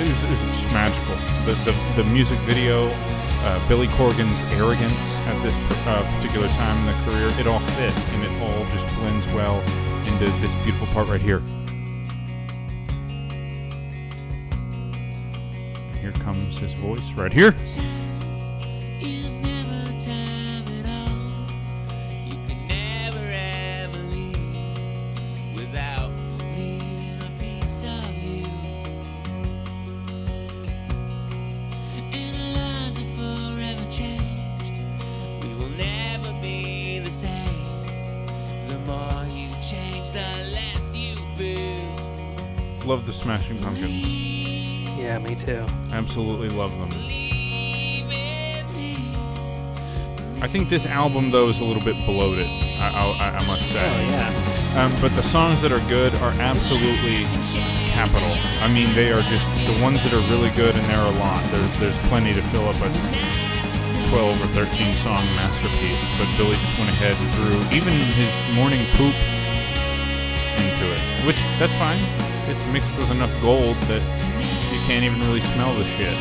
[0.00, 1.14] uh, it was just magical.
[1.44, 2.90] The, the, the music video,
[3.42, 7.96] uh, Billy Corgan's arrogance at this uh, particular time in the career, it all fit
[8.10, 9.60] and it all just blends well
[10.06, 11.42] into this beautiful part right here.
[15.88, 17.54] And here comes his voice right here.
[43.12, 44.14] Smashing Pumpkins.
[44.96, 45.66] Yeah, me too.
[45.92, 46.90] Absolutely love them.
[50.42, 52.46] I think this album though is a little bit bloated.
[52.78, 53.78] I, I, I must say.
[53.78, 54.84] Oh yeah.
[54.84, 57.24] Um, but the songs that are good are absolutely
[57.86, 58.32] capital.
[58.60, 61.18] I mean, they are just the ones that are really good, and there are a
[61.18, 61.44] lot.
[61.52, 62.88] There's there's plenty to fill up a
[64.08, 66.08] 12 or 13 song masterpiece.
[66.18, 69.14] But Billy just went ahead and threw even his morning poop
[70.58, 72.31] into it, which that's fine.
[72.48, 74.02] It's mixed with enough gold that
[74.72, 76.14] you can't even really smell the shit.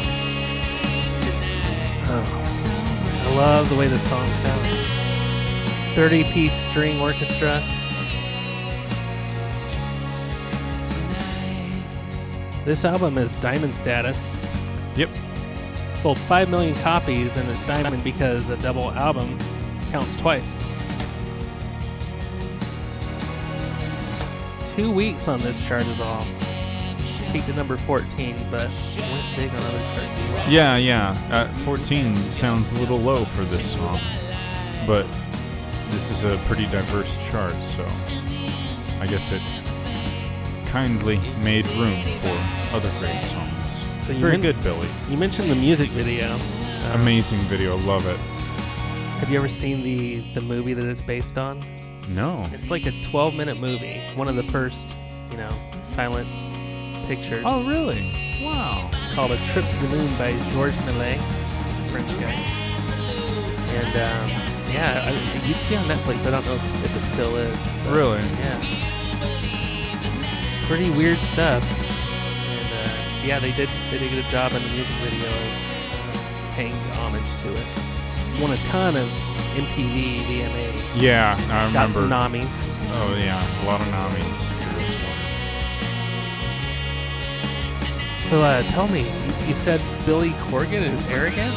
[2.07, 2.41] Oh.
[3.25, 5.95] I love the way this song sounds.
[5.95, 7.61] 30 piece string orchestra.
[12.65, 14.35] This album is diamond status.
[14.95, 15.09] Yep.
[15.95, 19.39] Sold 5 million copies and it's diamond because a double album
[19.89, 20.61] counts twice.
[24.75, 26.25] Two weeks on this chart is all.
[27.31, 30.49] Peaked at number 14, but went big on other charts as well.
[30.49, 31.11] Yeah, yeah.
[31.51, 33.99] Uh, 14 sounds a little low for this song,
[34.87, 35.05] but
[35.91, 37.85] this is a pretty diverse chart, so
[38.99, 39.41] I guess it
[40.67, 42.37] kindly made room for
[42.75, 43.85] other great songs.
[43.97, 44.87] So you Very men- good, Billy.
[45.09, 46.33] You mentioned the music video.
[46.33, 48.17] Um, Amazing video, love it.
[49.19, 51.59] Have you ever seen the the movie that it's based on?
[52.13, 52.43] No.
[52.53, 54.01] It's like a 12 minute movie.
[54.15, 54.95] One of the first,
[55.31, 56.27] you know, silent
[57.07, 57.43] pictures.
[57.45, 58.11] Oh, really?
[58.43, 58.89] Wow.
[58.93, 61.19] It's called A Trip to the Moon by Georges Millet,
[61.91, 62.35] French guy.
[63.73, 64.29] And um,
[64.73, 66.25] yeah, I, it used to be on Netflix.
[66.25, 67.57] I don't know if it still is.
[67.87, 68.19] Really?
[68.19, 68.59] Yeah.
[70.67, 71.63] Pretty weird stuff.
[71.63, 76.55] And uh, yeah, they did they did a good job in the music video of
[76.55, 77.65] paying homage to it.
[78.41, 79.09] Won a ton of
[79.55, 81.01] MTV VMAs.
[81.01, 82.37] Yeah, I Got some remember.
[82.39, 82.85] Namis.
[82.91, 83.63] Oh, yeah.
[83.63, 85.17] A lot of Namis for this one.
[88.29, 91.53] So uh, tell me, you, you said Billy Corgan is arrogant?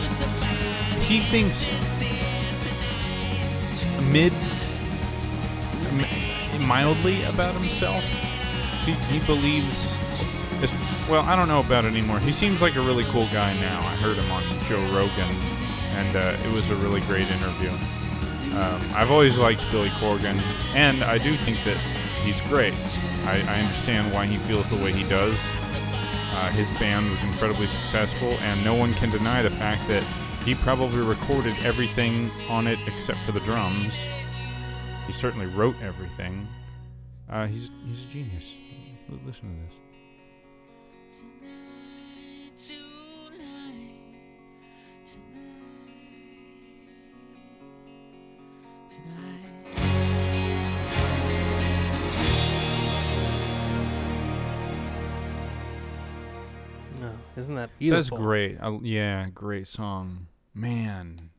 [1.04, 1.68] he thinks
[4.10, 4.32] mid
[6.66, 8.02] mildly about himself
[8.86, 9.98] he, he believes
[11.10, 13.80] well i don't know about it anymore he seems like a really cool guy now
[13.80, 15.28] i heard him on joe rogan
[15.94, 17.70] and uh, it was a really great interview
[18.58, 20.40] um, i've always liked billy corgan
[20.74, 21.76] and i do think that
[22.24, 22.74] he's great
[23.24, 25.38] I, I understand why he feels the way he does
[26.34, 30.02] uh, his band was incredibly successful, and no one can deny the fact that
[30.44, 34.08] he probably recorded everything on it except for the drums.
[35.06, 36.48] He certainly wrote everything.
[37.30, 38.52] Uh, he's he's a genius.
[39.12, 39.83] L- listen to this.
[48.94, 50.04] Tonight, tonight.
[57.00, 58.02] No, isn't that beautiful?
[58.02, 58.58] That's great.
[58.60, 60.28] Uh, yeah, great song.
[60.54, 61.30] man,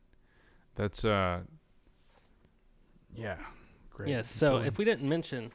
[0.74, 1.40] that's uh,
[3.14, 3.36] yeah,
[3.90, 4.10] great.
[4.10, 4.30] Yes.
[4.30, 5.52] So if we didn't mention,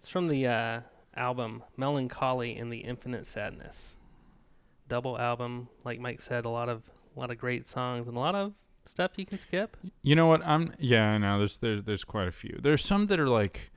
[0.00, 0.80] it's from the uh,
[1.14, 3.94] album Mellon Collie and the Infinite Sadness.
[4.88, 6.82] Double album, like Mike said, a lot of
[7.14, 9.76] a lot of great songs and a lot of stuff you can skip.
[10.02, 10.46] You know what?
[10.46, 11.10] I'm yeah.
[11.10, 11.38] I know.
[11.38, 12.58] There's there's there's quite a few.
[12.60, 13.70] There's some that are like,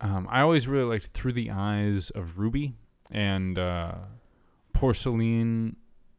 [0.00, 2.74] um, I always really liked Through the Eyes of Ruby
[3.10, 3.94] and uh,
[4.72, 5.76] Porcelain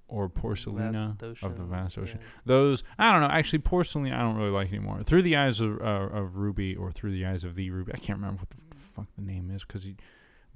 [0.08, 2.20] or Porcelina of the Vast Ocean.
[2.22, 2.28] yeah.
[2.46, 3.28] Those I don't know.
[3.28, 5.04] Actually, Porcelain I don't really like anymore.
[5.04, 7.92] Through the Eyes of uh, of Ruby or Through the Eyes of the Ruby.
[7.94, 8.58] I can't remember what the
[8.96, 9.96] fuck the name is because he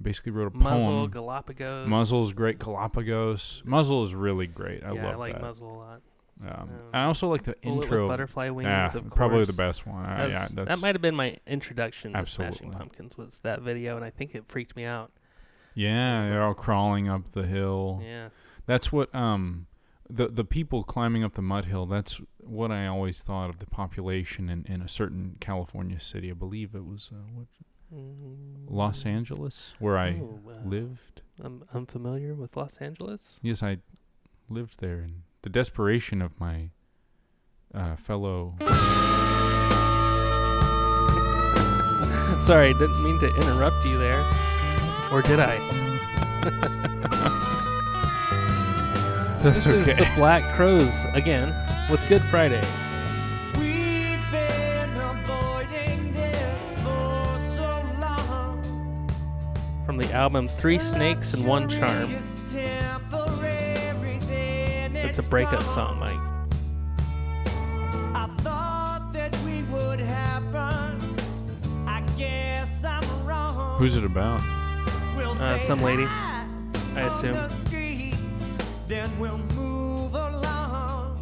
[0.00, 1.10] basically wrote a Muzzle, poem.
[1.10, 1.88] Galapagos.
[1.88, 2.58] Muzzle's great.
[2.58, 3.62] Galapagos.
[3.64, 4.84] Muzzle is really great.
[4.84, 5.42] I yeah, love I like that.
[5.42, 6.02] Muzzle a lot.
[6.42, 8.08] Um, Um, I also like the intro.
[8.08, 8.66] butterfly wings.
[8.68, 10.04] yeah, of probably the best one.
[10.04, 14.04] Uh, yeah, that might have been my introduction to Smashing Pumpkins was that video, and
[14.04, 15.12] I think it freaked me out.
[15.74, 16.28] yeah.
[16.28, 18.00] They're all crawling up the hill.
[18.04, 18.28] Yeah,
[18.66, 19.66] That's what um
[20.10, 21.86] the the people climbing up the mud hill.
[21.86, 26.30] That's what I always thought of the population in, in a certain California city.
[26.30, 27.46] I believe it was uh, what,
[28.68, 31.22] Los Angeles, where I Oh, uh, lived.
[31.42, 33.38] I'm familiar with Los Angeles.
[33.42, 33.78] Yes, I
[34.48, 36.70] lived there, and the desperation of my
[37.74, 38.54] uh, fellow.
[42.46, 44.24] Sorry, didn't mean to interrupt you there,
[45.12, 45.58] or did I?
[49.42, 51.52] That's This is the Black Crowes again
[51.90, 52.64] with Good Friday.
[53.58, 57.84] We've been avoiding this for so
[59.84, 62.08] from the album Three Snakes and One Charm.
[65.16, 65.74] It's temporary, then It's a breakup gone.
[65.74, 66.20] song, Mike.
[68.16, 71.16] I thought that we would happen.
[71.86, 73.78] I guess I'm wrong.
[73.78, 74.40] Who's it about?
[75.16, 76.04] We'll Uh, say some lady,
[76.96, 77.32] I assume.
[77.32, 78.14] the street,
[78.88, 81.16] then we'll move along.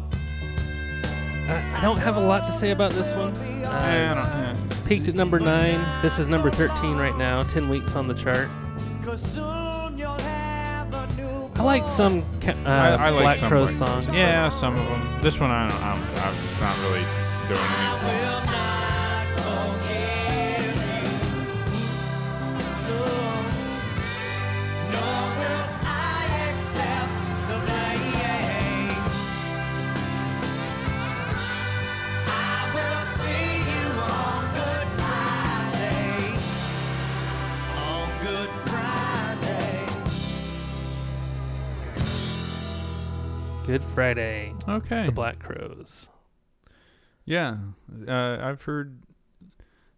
[1.49, 3.33] I, I don't have a lot to say about this one.
[3.65, 4.85] I Uh, don't.
[4.85, 5.79] peaked at number nine.
[6.01, 8.49] This is number 13 right now, 10 weeks on the chart.
[11.63, 14.09] Like some uh, I, I like Black some like- songs.
[14.13, 15.21] Yeah, some of them.
[15.21, 15.81] This one I don't.
[15.83, 17.03] I'm, I'm it's not really
[17.47, 18.32] doing anything.
[43.73, 45.07] Good Friday, Okay.
[45.07, 46.07] the Black Crowes.
[47.25, 47.57] Yeah,
[48.07, 49.01] uh, I've heard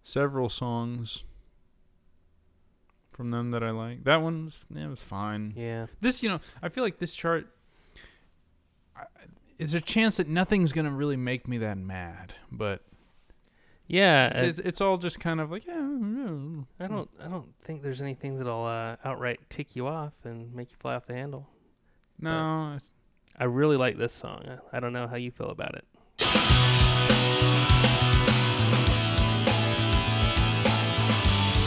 [0.01, 1.25] several songs
[3.09, 4.05] from them that I like.
[4.05, 5.51] That one was, yeah, it was fine.
[5.57, 5.87] Yeah.
[5.99, 7.53] This, you know, I feel like this chart
[8.95, 9.07] I-
[9.59, 12.81] is a chance that nothing's gonna really make me that mad, but
[13.87, 15.73] Yeah, uh, it's, it's all just kind of like, yeah.
[16.79, 20.71] I don't I don't think there's anything that'll uh, outright tick you off and make
[20.71, 21.49] you fly off the handle.
[22.17, 22.93] no, it's,
[23.37, 24.43] I really like this song.
[24.47, 25.85] I- I don't know how you feel about it.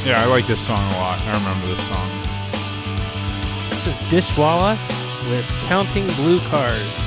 [0.04, 1.18] yeah, I like this song a lot.
[1.20, 2.08] I remember this song.
[3.70, 4.76] This is Dishwalla
[5.28, 7.04] with Counting Blue Cars.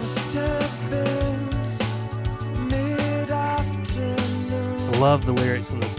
[0.00, 1.48] Must have been
[2.68, 3.60] mid-afternoon.
[5.00, 5.91] Love the lyrics in this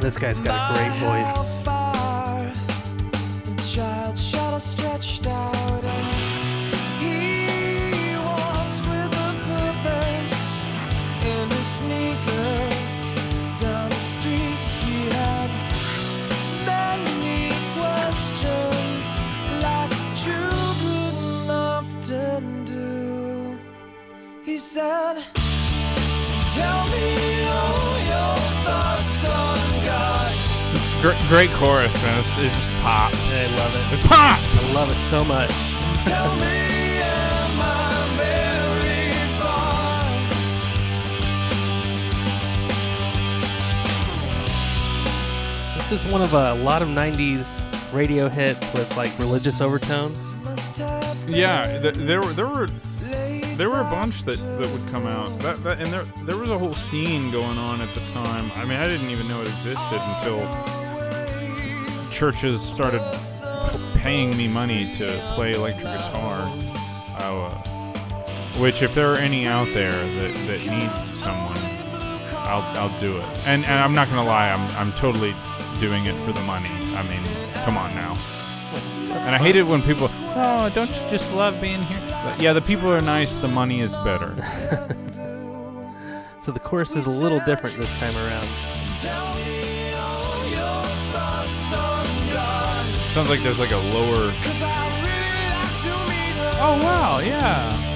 [0.00, 1.49] this guy's got a great voice.
[31.00, 32.18] Great, great chorus, man.
[32.18, 33.16] It's, it just pops.
[33.34, 33.92] I love it.
[33.98, 34.44] It pops.
[34.44, 35.48] I love it so much.
[36.04, 39.72] Tell me, am I very far?
[45.78, 47.62] This is one of a lot of 90s
[47.94, 50.18] radio hits with like religious overtones.
[51.26, 52.68] Yeah, th- there were there were
[53.56, 55.30] there were a bunch that, that would come out.
[55.40, 58.52] That, that and there there was a whole scene going on at the time.
[58.54, 60.40] I mean, I didn't even know it existed until
[62.20, 63.00] churches started
[63.94, 66.42] paying me money to play electric guitar.
[67.16, 67.48] Uh,
[68.58, 71.56] which, if there are any out there that, that need someone,
[72.36, 73.24] I'll I'll do it.
[73.46, 75.34] And and I'm not gonna lie, I'm I'm totally
[75.80, 76.68] doing it for the money.
[76.94, 77.24] I mean,
[77.64, 78.18] come on now.
[79.24, 82.02] And I hate it when people, oh, don't you just love being here?
[82.22, 83.32] But yeah, the people are nice.
[83.32, 84.36] The money is better.
[86.42, 89.59] So the course is a little different this time around.
[93.10, 94.32] Sounds like there's like a lower.
[96.62, 97.89] Oh wow, yeah.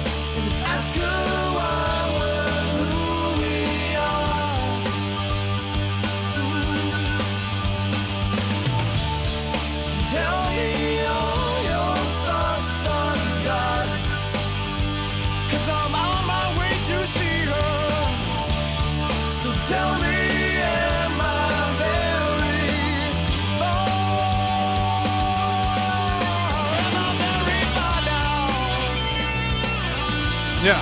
[30.65, 30.81] Yeah.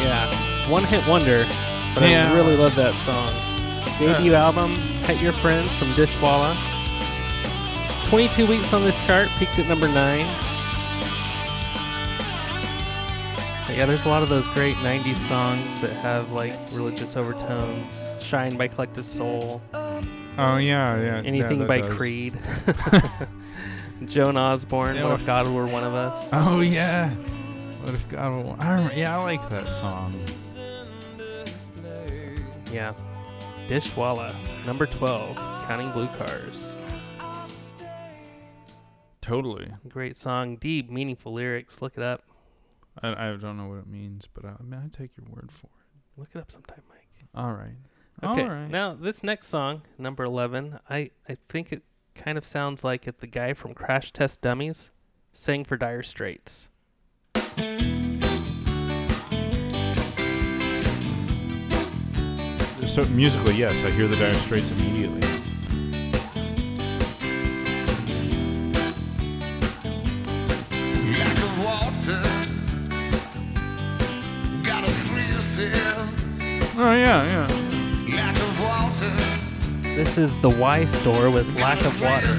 [0.00, 1.44] Yeah, one hit wonder,
[1.94, 2.30] but Yeah.
[2.30, 3.30] I really love that song.
[3.98, 6.56] Debut album, Pet Your Friends from Dishwalla.
[8.08, 10.26] 22 weeks on this chart, peaked at number 9.
[13.66, 18.02] But yeah, there's a lot of those great 90s songs that have like religious overtones.
[18.20, 19.60] Shine by Collective Soul,
[20.38, 21.22] Oh yeah, yeah.
[21.24, 21.94] anything yeah, by does.
[21.94, 22.38] Creed.
[24.06, 26.28] Joan Osborne, Yeah, What If God Were One of Us?
[26.32, 27.10] Oh yeah.
[27.86, 28.44] What if God?
[28.44, 30.12] Will, I remember, yeah, I like that song.
[32.72, 32.92] Yeah.
[33.68, 34.34] Dishwalla,
[34.66, 36.76] number 12, Counting Blue Cars.
[39.20, 39.72] Totally.
[39.88, 41.80] Great song, deep, meaningful lyrics.
[41.80, 42.24] Look it up.
[43.04, 45.52] I, I don't know what it means, but I, I mean, I take your word
[45.52, 46.20] for it.
[46.20, 47.28] Look it up sometime, Mike.
[47.36, 47.76] All right.
[48.20, 48.42] Okay.
[48.42, 48.68] All right.
[48.68, 51.84] Now this next song, number eleven, I I think it
[52.16, 54.90] kind of sounds like if the guy from Crash Test Dummies
[55.32, 56.68] sang for Dire Straits.
[62.86, 65.20] So musically, yes, I hear the Dire Straits immediately.
[71.12, 72.22] Lack of water.
[74.62, 76.78] Got a thrill yourself.
[76.78, 77.46] Oh yeah, yeah.
[78.14, 79.12] Lack of water.
[79.94, 82.32] This is the Why Store with Lack of Water.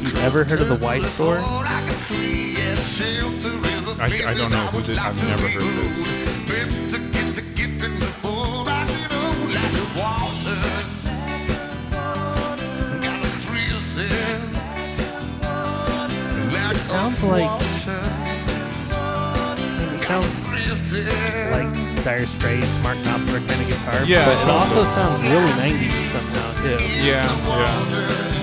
[0.00, 1.42] You ever heard of the Why Store?
[4.00, 4.98] I, I don't know who this.
[4.98, 7.14] I've never heard this.
[16.70, 17.60] It sounds like-
[19.94, 20.48] It sounds
[21.52, 24.04] like Dire Straits, Mark Knopfler kind of guitar.
[24.04, 26.84] Yeah, but it also sounds really 90s somehow too.
[26.84, 27.04] Yeah,
[27.58, 28.33] yeah.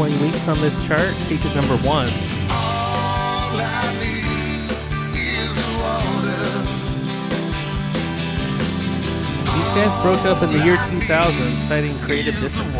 [0.00, 2.06] Twenty weeks on this chart, peaked at number one.
[9.44, 12.74] These guys broke up in the year 2000, citing creative differences.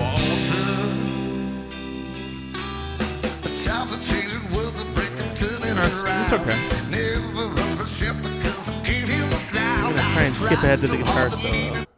[5.76, 6.56] It's, it's okay.
[9.58, 11.89] I'm gonna try and skip ahead to the guitar solo.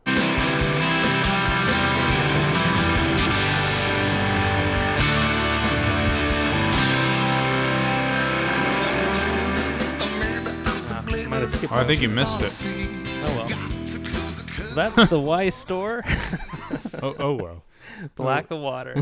[11.70, 12.53] Might have skipped Oh, I think you missed it.
[13.25, 14.75] Oh well.
[14.75, 16.03] That's the Why Store.
[17.03, 17.62] Oh, oh well.
[18.16, 18.94] the lack of water.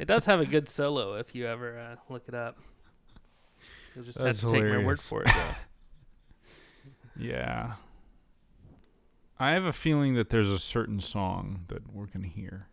[0.00, 2.56] It does have a good solo if you ever uh, look it up.
[3.94, 5.08] You'll just That's have to take my word hilarious.
[5.08, 5.30] for it.
[7.18, 7.74] Yeah.
[9.38, 12.66] I have a feeling that there's a certain song that we're gonna hear.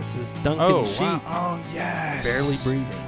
[0.00, 1.22] this is Duncan Oh Sheep, wow!
[1.26, 2.24] Oh yes.
[2.24, 3.05] barely breathing.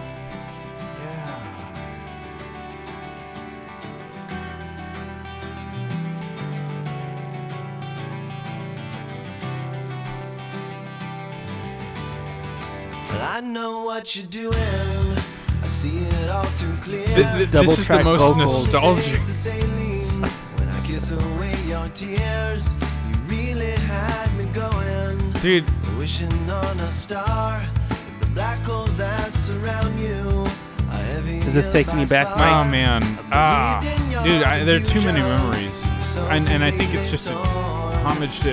[13.53, 14.53] Know what you're doing.
[14.55, 17.07] I see it all too clear.
[17.07, 18.65] Th- th- Double this is the most vocals.
[18.67, 19.05] nostalgic.
[19.05, 20.31] Taste the saline.
[20.59, 22.75] When I kiss away your tears,
[23.09, 25.33] you really had me going.
[25.41, 25.65] Dude,
[25.99, 27.63] Wishing on a star.
[28.21, 30.45] The black holes that surround you
[31.47, 33.81] Is this taking you back, by oh man, ah,
[34.25, 35.89] dude, I, there are too many memories,
[36.31, 38.51] and and I think it's just a homage to,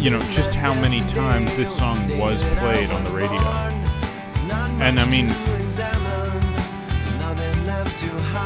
[0.00, 3.81] you know, just how many times this song was played on the radio.
[4.82, 5.28] And I mean,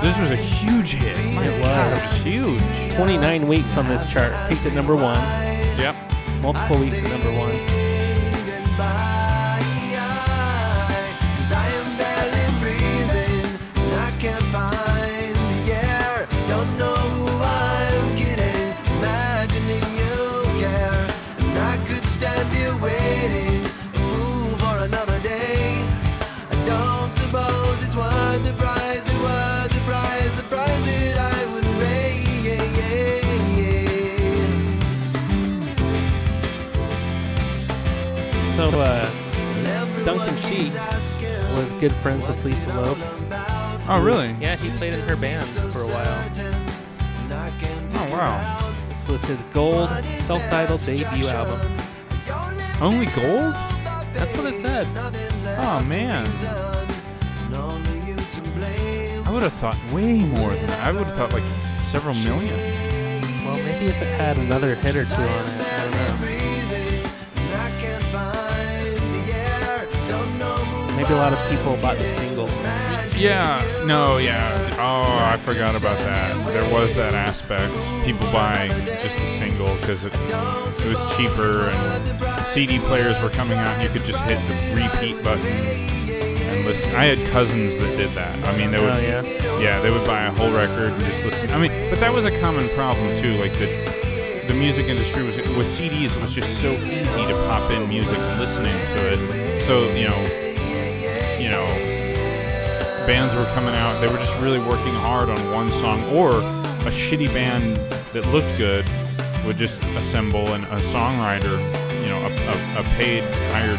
[0.02, 1.16] This was a huge hit.
[1.34, 2.94] My It God, it was huge.
[2.94, 4.32] 29 weeks on this chart.
[4.48, 5.18] Peaked at number one.
[5.78, 5.96] Yep.
[6.42, 7.85] Multiple weeks at number one.
[40.58, 42.96] Was good friends with Lisa Loeb.
[43.88, 44.34] Oh, really?
[44.40, 46.30] Yeah, he played in her band for a while.
[47.94, 48.74] Oh, wow.
[48.88, 49.90] This was his gold
[50.20, 51.60] self-titled debut album.
[52.80, 53.54] Only gold?
[54.14, 54.86] That's what it said.
[55.58, 56.26] Oh, man.
[59.26, 60.86] I would have thought way more than that.
[60.86, 61.44] I would have thought like
[61.82, 62.58] several million.
[63.44, 65.95] Well, maybe if it had another hit or two on it,
[71.06, 72.48] Maybe a lot of people bought the single.
[73.16, 74.74] Yeah, no, yeah.
[74.76, 76.34] Oh, I forgot about that.
[76.52, 77.72] There was that aspect.
[78.04, 83.56] People buying just the single because it, it was cheaper and CD players were coming
[83.56, 83.80] out.
[83.80, 86.90] You could just hit the repeat button and listen.
[86.96, 88.34] I had cousins that did that.
[88.44, 89.60] I mean, they oh, would, Oh, yeah?
[89.60, 91.50] yeah, they would buy a whole record and just listen.
[91.50, 93.34] I mean, but that was a common problem too.
[93.34, 93.66] Like the
[94.48, 96.16] the music industry was with CDs.
[96.16, 99.62] It was just so easy to pop in music and listening to it.
[99.62, 100.45] So you know,
[101.46, 104.00] you know, bands were coming out.
[104.00, 107.76] They were just really working hard on one song, or a shitty band
[108.12, 108.84] that looked good
[109.44, 111.54] would just assemble and a songwriter,
[112.02, 113.22] you know, a, a, a paid
[113.54, 113.78] hired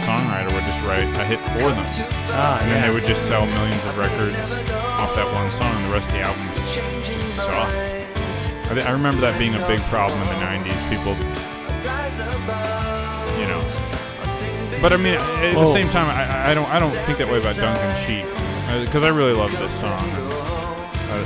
[0.00, 1.84] songwriter would just write a hit for them,
[2.32, 2.88] Ah, and then yeah.
[2.88, 4.58] they would just sell millions of records
[4.96, 7.76] off that one song, and the rest of the album just, sucked.
[8.72, 10.80] I, I remember that being a big problem in the '90s.
[10.88, 12.83] People.
[14.84, 17.26] But I mean, at the Well- same time, I, I don't I don't think that
[17.26, 18.26] way about Duncan Sheik
[18.84, 19.90] because I really love this song.
[19.98, 21.20] I,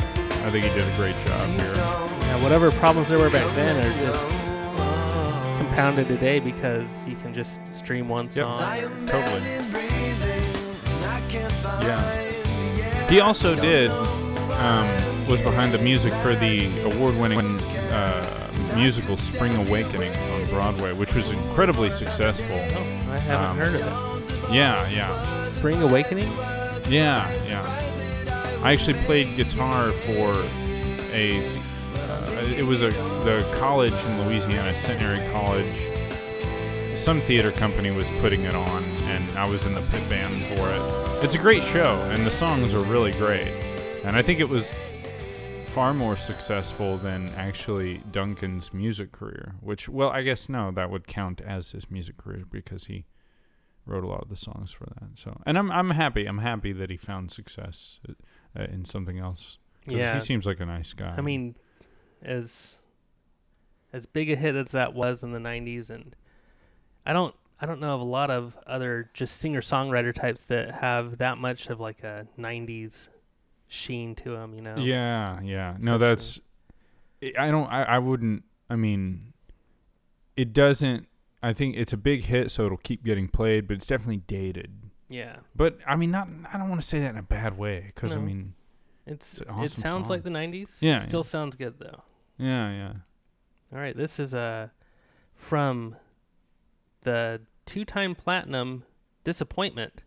[0.46, 1.74] I think he did a great job here.
[1.74, 4.30] Yeah, whatever problems there were back then are just
[5.58, 8.34] compounded today because you can just stream one Yep.
[8.34, 9.06] song.
[9.08, 9.42] Totally.
[11.82, 13.08] Yeah.
[13.10, 17.40] He also did um, was behind the music for the award-winning
[17.90, 18.37] uh,
[18.76, 22.56] musical Spring Awakening on Broadway, which was incredibly successful.
[22.56, 24.52] Oh, I haven't Um, heard of it.
[24.52, 25.44] Yeah, yeah.
[25.50, 26.30] Spring Awakening?
[26.88, 28.60] Yeah, yeah.
[28.62, 30.32] I actually played guitar for
[31.12, 31.38] a.
[31.96, 32.90] Uh, it was a
[33.24, 35.66] the college in Louisiana, Centenary College.
[36.96, 40.68] Some theater company was putting it on, and I was in the pit band for
[40.70, 41.24] it.
[41.24, 43.48] It's a great show, and the songs are really great.
[44.04, 44.74] And I think it was
[45.68, 49.54] far more successful than actually Duncan's music career.
[49.60, 53.04] Which, well, I guess no, that would count as his music career because he
[53.86, 55.10] wrote a lot of the songs for that.
[55.14, 56.26] So, and I'm I'm happy.
[56.26, 58.00] I'm happy that he found success
[58.58, 59.58] uh, in something else.
[59.86, 60.14] Yeah.
[60.14, 61.14] he seems like a nice guy.
[61.16, 61.54] I mean,
[62.22, 62.74] as
[63.92, 66.16] as big a hit as that was in the '90s, and
[67.06, 70.72] I don't I don't know of a lot of other just singer songwriter types that
[70.72, 73.08] have that much of like a '90s
[73.68, 74.54] sheen to them.
[74.54, 74.76] You know?
[74.76, 75.76] yeah, yeah.
[75.78, 76.40] No, that's.
[77.38, 77.66] I don't.
[77.68, 78.44] I, I wouldn't.
[78.70, 79.32] I mean,
[80.36, 81.06] it doesn't.
[81.42, 84.72] I think it's a big hit, so it'll keep getting played, but it's definitely dated.
[85.08, 85.36] Yeah.
[85.54, 86.28] But I mean, not.
[86.52, 88.54] I don't want to say that in a bad way, because I mean,
[89.06, 90.16] It's, It's an it sounds song.
[90.16, 90.76] like the '90s.
[90.80, 91.22] Yeah, It still yeah.
[91.24, 92.02] sounds good though.
[92.38, 92.92] yeah, yeah.
[93.72, 94.68] All right, this is uh
[95.34, 95.96] from
[97.02, 98.84] the two-time platinum
[99.24, 100.02] "Disappointment"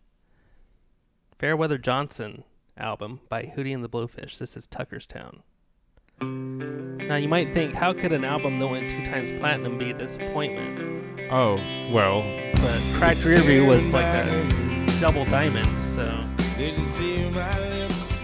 [1.38, 2.44] Fairweather Johnson
[2.76, 4.38] album by Hootie and the Blowfish.
[4.38, 5.42] This is Tucker's Town.
[6.20, 9.94] Now you might think, how could an album that went two times platinum be a
[9.94, 11.30] disappointment?
[11.30, 11.56] Oh
[11.92, 12.22] well,
[12.56, 16.20] But Cracked Rearview was like a double diamond, so
[16.56, 18.20] Did you see my lips?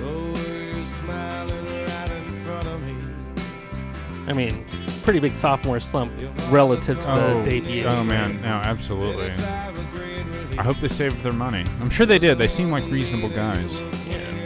[0.00, 2.96] Oh, you're smiling right in front of me.
[4.28, 4.66] I mean,
[5.02, 6.12] pretty big sophomore slump
[6.50, 7.84] relative to oh, the debut.
[7.84, 9.30] oh man, no, absolutely.
[10.58, 11.64] I hope they saved their money.
[11.80, 12.38] I'm sure they did.
[12.38, 13.80] They seem like reasonable guys.
[14.08, 14.36] Yeah.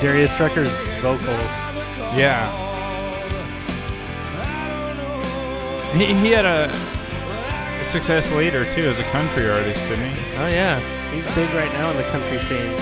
[0.00, 0.70] Darius Rucker's
[1.02, 1.28] vocals.
[2.16, 2.69] Yeah.
[5.92, 6.72] He, he had a
[7.84, 10.20] success later too as a country artist, didn't he?
[10.36, 10.78] Oh yeah,
[11.10, 12.74] he's big right now in the country scene.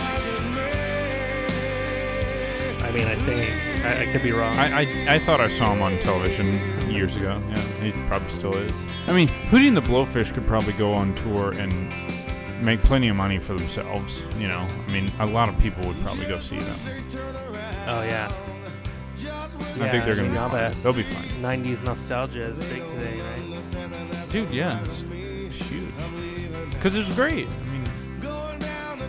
[2.83, 4.57] I mean, I think I, I could be wrong.
[4.59, 6.59] I, I I thought I saw him on television
[6.91, 7.41] years ago.
[7.49, 8.85] Yeah, he probably still is.
[9.07, 11.93] I mean, Hootie and the Blowfish could probably go on tour and
[12.63, 14.25] make plenty of money for themselves.
[14.39, 16.79] You know, I mean, a lot of people would probably go see them.
[17.87, 18.33] oh yeah.
[19.81, 20.83] I think they're gonna be fine.
[20.83, 21.63] They'll be fine.
[21.63, 24.31] 90s nostalgia is big today, right?
[24.31, 25.93] Dude, yeah, it's huge.
[26.71, 27.47] Because it's great.
[27.49, 27.85] I mean,
[28.21, 29.09] Going down to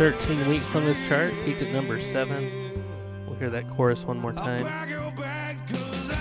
[0.00, 2.69] 13 weeks on this chart, peaked at number 7
[3.40, 4.62] hear that chorus one more time.
[4.66, 6.14] Pack your bags, 'cause I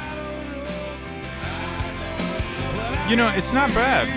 [2.95, 3.09] don't know.
[3.09, 4.07] you know, it's not bad.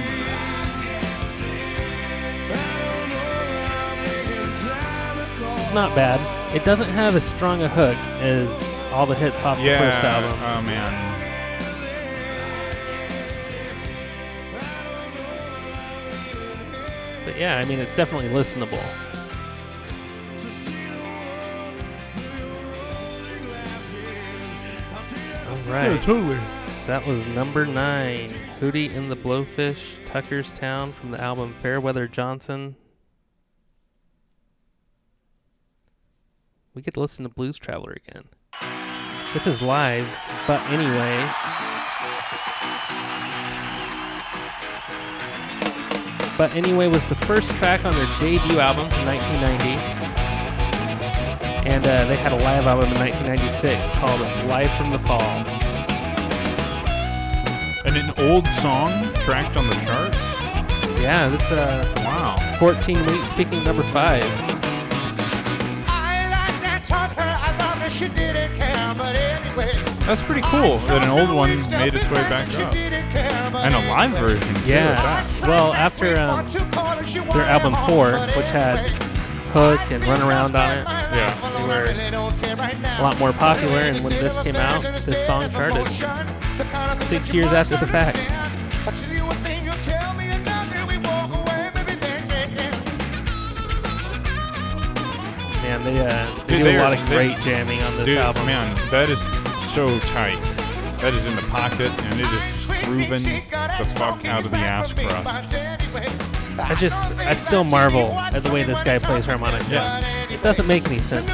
[5.61, 6.20] It's not bad.
[6.55, 8.48] It doesn't have as strong a hook as
[8.92, 9.78] all the hits off Yeah.
[9.84, 10.38] the first album.
[10.44, 11.09] Oh man.
[17.24, 18.82] But yeah, I mean, it's definitely listenable.
[25.72, 26.02] Right.
[26.02, 26.38] totally.
[26.86, 28.28] That was number nine.
[28.60, 32.76] Hootie and the Blowfish, Tucker's Town from the album Fairweather Johnson.
[36.74, 38.24] We get to listen to Blues Traveler again.
[39.32, 40.06] This is live,
[40.46, 41.26] but anyway.
[46.36, 50.02] But anyway was the first track on their debut album from 1990.
[51.66, 55.61] And uh, they had a live album in 1996 called Live from the Fall.
[57.95, 60.38] And an old song tracked on the charts.
[60.99, 62.36] Yeah, this uh, Wow.
[62.59, 64.24] 14 weeks, peaking number five.
[65.86, 69.72] I like that Tucker, I love that she didn't care, but anyway.
[70.07, 72.74] That's pretty cool that an old one made its way back up.
[72.74, 74.70] And a live version too.
[74.70, 75.26] Yeah.
[75.43, 78.78] Well, after um, their album Four, which had
[79.53, 81.34] Hook and Run Around on it, Yeah.
[81.52, 83.80] they were a lot more popular.
[83.80, 85.88] And when this came out, this song charted
[87.06, 88.18] six years after the fact.
[95.62, 98.06] Man, they uh, they Dude, do they a lot of they- great jamming on this
[98.06, 98.46] Dude, album.
[98.46, 99.22] man, that is
[99.64, 100.42] so tight.
[101.00, 104.92] That is in the pocket, and it is grooving the fuck out of the ass
[104.92, 105.54] crust.
[106.58, 109.64] I just, I still marvel at the way this guy plays harmonica.
[109.68, 110.21] Yeah.
[110.43, 111.30] It doesn't make any sense.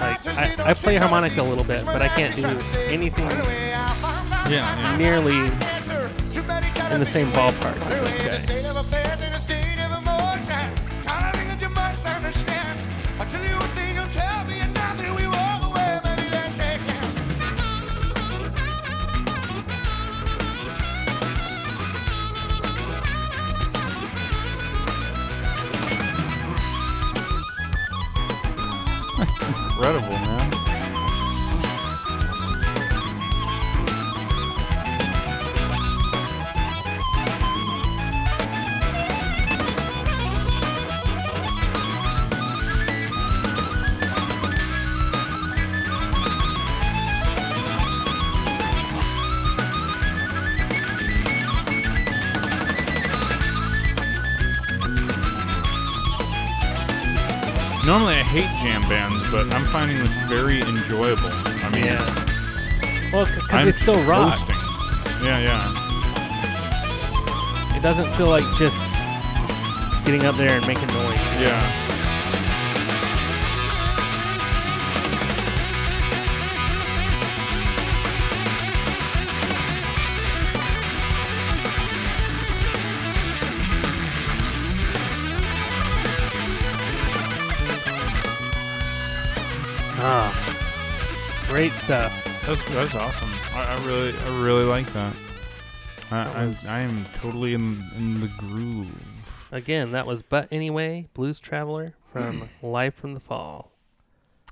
[0.00, 2.46] Like, I, I play harmonica a little bit, but I can't do
[2.86, 4.96] anything Yeah, yeah.
[4.96, 8.79] nearly in the same ballpark as this guy.
[58.30, 61.30] Hate jam bands, but I'm finding this very enjoyable.
[61.30, 63.10] I mean, Yeah.
[63.12, 64.30] Well, because it's still rock.
[64.32, 64.56] coasting.
[65.24, 65.76] Yeah, yeah.
[67.76, 68.78] It doesn't feel like just
[70.04, 71.18] getting up there and making noise.
[71.40, 71.60] Yeah.
[91.70, 92.42] Great stuff.
[92.46, 93.30] That's that's awesome.
[93.54, 95.14] I, I really I really like that.
[96.10, 99.48] I, That I, was- I am totally in in the groove.
[99.52, 103.72] Again, that was But Anyway, Blues Traveler from Live from the Fall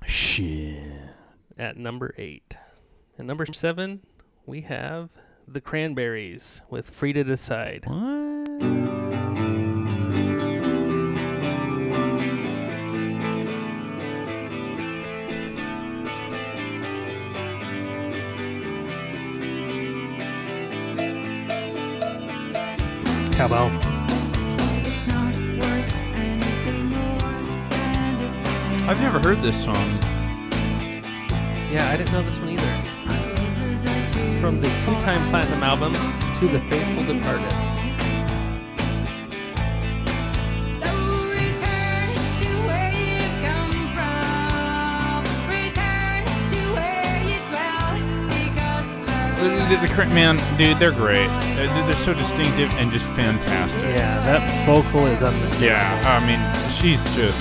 [0.05, 0.83] Shit.
[1.57, 2.55] at number eight.
[3.17, 4.01] At number seven,
[4.45, 5.09] we have
[5.47, 7.85] The Cranberries with Free to Decide.
[7.85, 9.08] What?
[23.39, 23.45] Say
[28.85, 29.75] I've never heard this song.
[31.71, 32.63] Yeah, I didn't know this one either.
[33.05, 34.41] life is a choose.
[34.41, 37.68] From the two-time platinum album to the Faithful Departed.
[49.69, 51.27] The, the, the man, dude, they're great.
[51.55, 53.83] They're, they're so distinctive and just fantastic.
[53.83, 55.67] Yeah, that vocal is unmistakable.
[55.67, 56.41] Yeah, I mean,
[56.71, 57.39] she's just,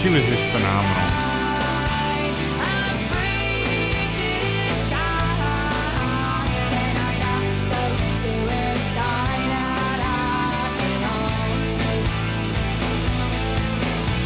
[0.00, 1.04] she was just phenomenal.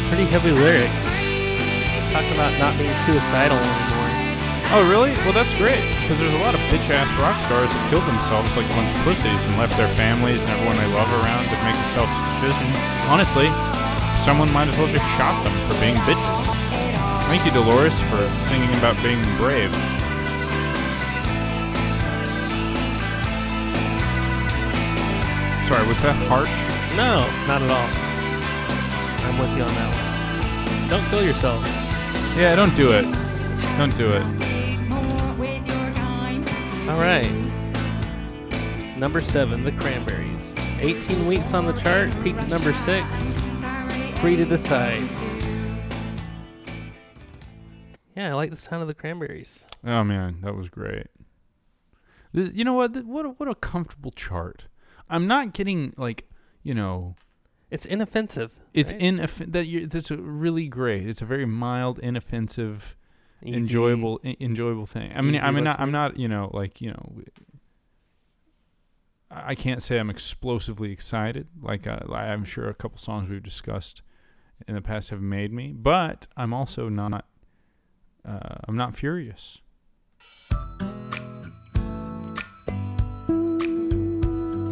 [0.07, 1.03] Pretty heavy lyrics.
[2.13, 3.98] Talking about not being suicidal anymore.
[4.71, 5.09] Oh, really?
[5.25, 5.81] Well, that's great.
[6.05, 8.93] Because there's a lot of bitch ass rock stars that killed themselves like a bunch
[8.93, 12.21] of pussies and left their families and everyone they love around to make a selfish
[12.37, 12.69] decision.
[13.09, 13.49] Honestly,
[14.13, 16.45] someone might as well just shot them for being bitches.
[17.33, 19.73] Thank you, Dolores, for singing about being brave.
[25.65, 26.53] Sorry, was that harsh?
[26.93, 27.89] No, not at all.
[29.25, 30.89] I'm with you on that one.
[30.93, 31.65] Don't kill yourself.
[32.37, 33.09] Yeah, don't do it.
[33.81, 34.58] Don't do it.
[36.89, 37.29] All right.
[38.97, 40.53] Number seven, The Cranberries.
[40.79, 43.05] 18 weeks on the chart, peaked at number six.
[44.19, 45.03] Free to decide.
[48.15, 49.65] Yeah, I like the sound of the Cranberries.
[49.85, 51.07] Oh man, that was great.
[52.33, 52.95] This, you know what?
[53.05, 54.67] What a, what a comfortable chart.
[55.09, 56.27] I'm not getting like,
[56.63, 57.15] you know,
[57.71, 58.51] It's inoffensive.
[58.73, 59.01] it's right?
[59.01, 61.07] inoff- that you that's a really great.
[61.07, 62.95] It's a very mild, inoffensive,
[63.43, 63.57] Easy.
[63.57, 65.11] enjoyable, enjoyable thing.
[65.15, 67.13] I mean, easy I mean, not, I'm not, you know, like you know,
[69.31, 71.47] I I can't say I'm explosively excited.
[71.61, 74.01] Like uh, I'm sure a couple songs we've discussed
[74.67, 77.25] in the past have made me, but I'm also not.
[78.25, 79.59] Uh, I'm not furious.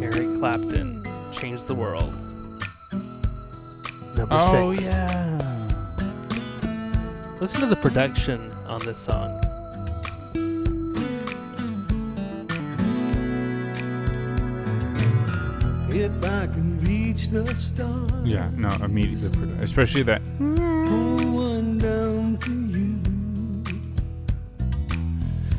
[0.02, 2.12] Eric Clapton changed the world.
[4.16, 4.86] Number Oh six.
[4.86, 5.38] yeah.
[7.40, 9.40] Listen to the production on this song.
[15.90, 20.20] If I can reach the stars, Yeah, no, immediately, produ- especially that.
[20.38, 22.98] pull one down for you,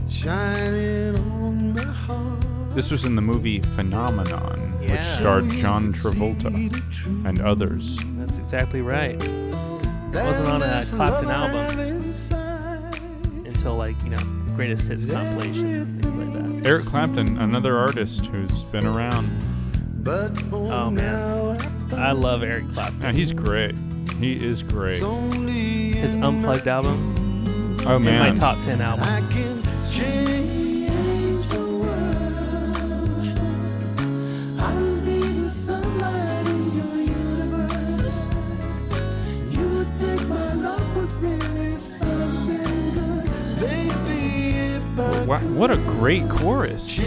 [0.08, 2.46] shining on my heart.
[2.76, 4.92] This was in the movie Phenomenon, Yeah.
[4.94, 6.54] which starred John Travolta
[7.26, 8.00] and others.
[8.20, 9.22] That's exactly right.
[9.22, 11.89] It wasn't on a Clapton album
[13.70, 16.68] until like, you know, greatest hits compilations and things like that.
[16.68, 19.28] Eric Clapton, another artist who's been around.
[20.04, 21.60] But Oh, man.
[21.94, 23.02] I love Eric Clapton.
[23.02, 23.76] Yeah, he's great.
[24.20, 25.02] He is great.
[25.02, 27.16] His unplugged album
[27.86, 29.08] Oh man, in my top 10 albums.
[45.56, 46.98] What a great chorus.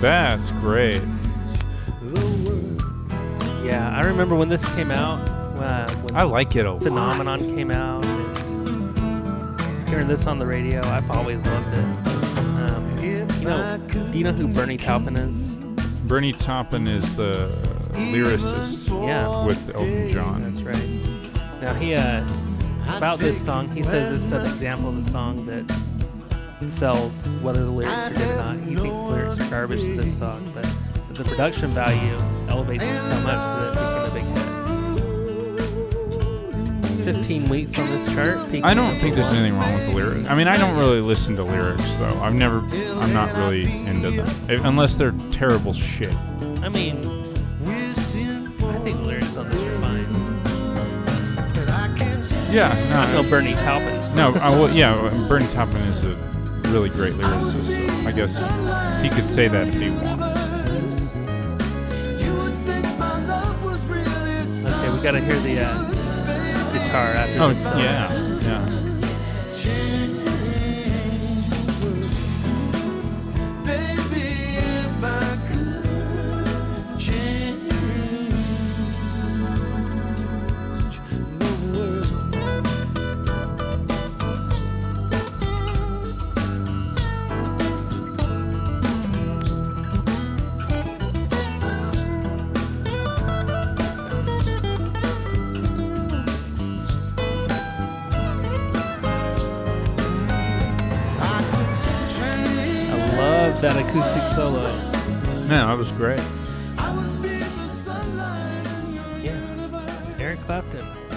[0.00, 1.00] That's great.
[3.64, 5.26] Yeah, I remember when this came out,
[5.58, 6.82] uh, when I like it a lot.
[6.82, 8.04] Phenomenon came out.
[8.04, 11.84] And hearing this on the radio, I've always loved it.
[12.60, 13.78] Um, you know,
[14.12, 15.52] do you know who Bernie Taupin is?
[16.06, 17.48] Bernie Taupin is the
[17.92, 20.42] lyricist Yeah, with Elton John.
[20.42, 21.62] that's right.
[21.62, 22.26] Now he, uh,
[22.98, 25.64] about this song, he says it's an example of a song that
[26.70, 27.12] sells,
[27.42, 28.56] whether the lyrics are good or not.
[28.56, 30.68] He thinks the lyrics are garbage to this song, but
[31.08, 34.54] the production value elevates it so much that it became a big hit.
[37.04, 38.38] 15 weeks on this chart.
[38.64, 40.26] I don't think there's anything wrong with the lyrics.
[40.26, 42.18] I mean, I don't really listen to lyrics though.
[42.20, 42.60] I've never,
[42.98, 46.14] I'm not really into them If- unless they're terrible shit.
[46.62, 46.96] I mean,
[47.66, 50.04] I think the lyrics on this are fine.
[52.50, 52.72] Yeah,
[53.12, 54.14] no, know Bernie Taupin.
[54.14, 54.32] no.
[54.36, 54.94] I, well, yeah,
[55.28, 56.14] Bernie Taupin is a
[56.74, 57.70] really great lyricist.
[57.70, 58.38] So I guess
[59.00, 61.14] he could say that if he wants.
[64.66, 68.23] Okay, we gotta hear the uh, guitar after Oh this yeah, yeah.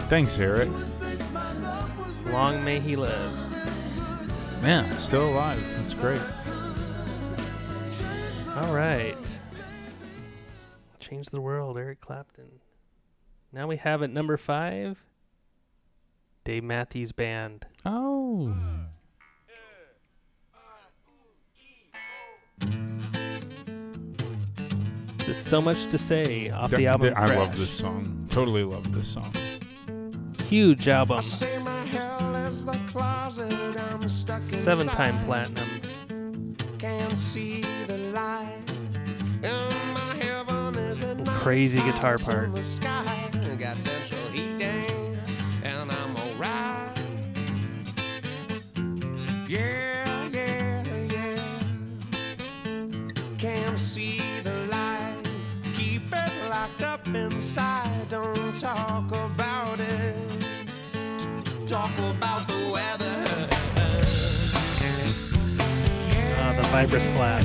[0.10, 0.70] Thanks, Eric.
[2.28, 4.62] Long may he live.
[4.62, 5.62] Man, still alive.
[5.78, 6.22] That's great.
[8.56, 9.18] All right.
[11.00, 12.60] Change the world, Eric Clapton.
[13.52, 14.98] Now we have at number five,
[16.46, 17.66] Dave Matthews Band.
[17.86, 18.56] Oh.
[25.18, 27.14] There's so much to say off the album.
[27.18, 28.28] I love this song.
[28.30, 29.34] Totally love this song.
[30.50, 31.22] Huge album.
[31.24, 33.54] Say my hell is the closet
[33.92, 35.66] I'm stuck Seven time platinum.
[36.80, 38.72] Can't see the light.
[39.44, 42.54] And my heaven is a nice Crazy guitar part.
[42.56, 43.30] the sky.
[43.60, 45.18] Got central heating,
[45.64, 46.98] and I'm alright.
[49.50, 51.42] Yeah, yeah, yeah.
[53.38, 55.24] Can't see the light.
[55.74, 58.08] Keep it locked up inside.
[58.10, 59.37] Don't talk about.
[61.68, 63.26] Talk about the weather.
[66.38, 67.44] Uh, the Vibra slap.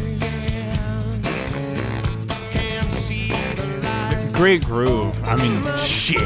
[3.56, 4.32] The light.
[4.32, 5.20] Great groove.
[5.24, 6.22] I mean, shit.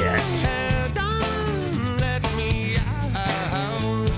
[0.94, 4.10] Don't let me out.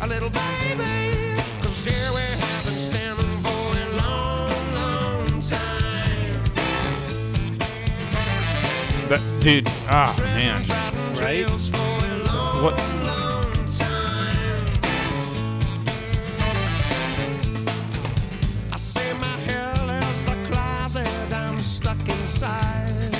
[0.00, 1.36] A little baby.
[1.60, 6.40] 'Cause here we have been standing for a long, long time.
[9.10, 9.68] That dude.
[9.88, 10.62] Ah, man.
[11.20, 11.46] Right?
[12.62, 12.74] What?
[13.04, 14.66] long time.
[18.72, 23.12] I say my hell is the closet I'm stuck inside.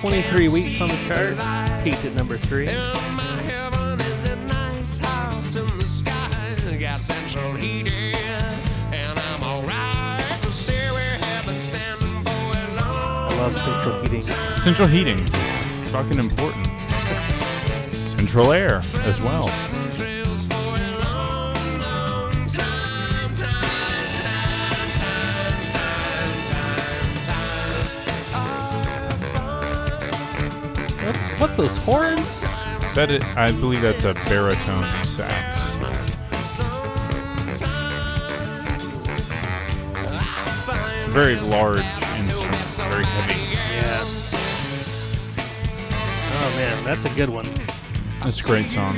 [0.00, 1.36] 23 weeks on the chart.
[1.84, 2.66] Peaked at number three.
[2.68, 6.76] And my heaven is a nice house in the sky.
[6.80, 8.14] Got central heating,
[8.92, 10.22] I'm alright.
[10.42, 14.22] 'Cause here we have been standing for a long I love central heating.
[14.54, 15.18] Central heating.
[15.18, 16.73] is Fucking important.
[18.34, 19.48] Central air as well.
[31.38, 32.40] what's those horns?
[32.96, 35.76] That is, I believe that's a baritone sax.
[41.12, 41.84] Very large
[42.16, 42.56] instrument.
[42.90, 43.54] Very heavy.
[43.54, 44.00] Yeah.
[46.32, 47.63] Oh man, that's a good one.
[48.24, 48.96] That's a great song.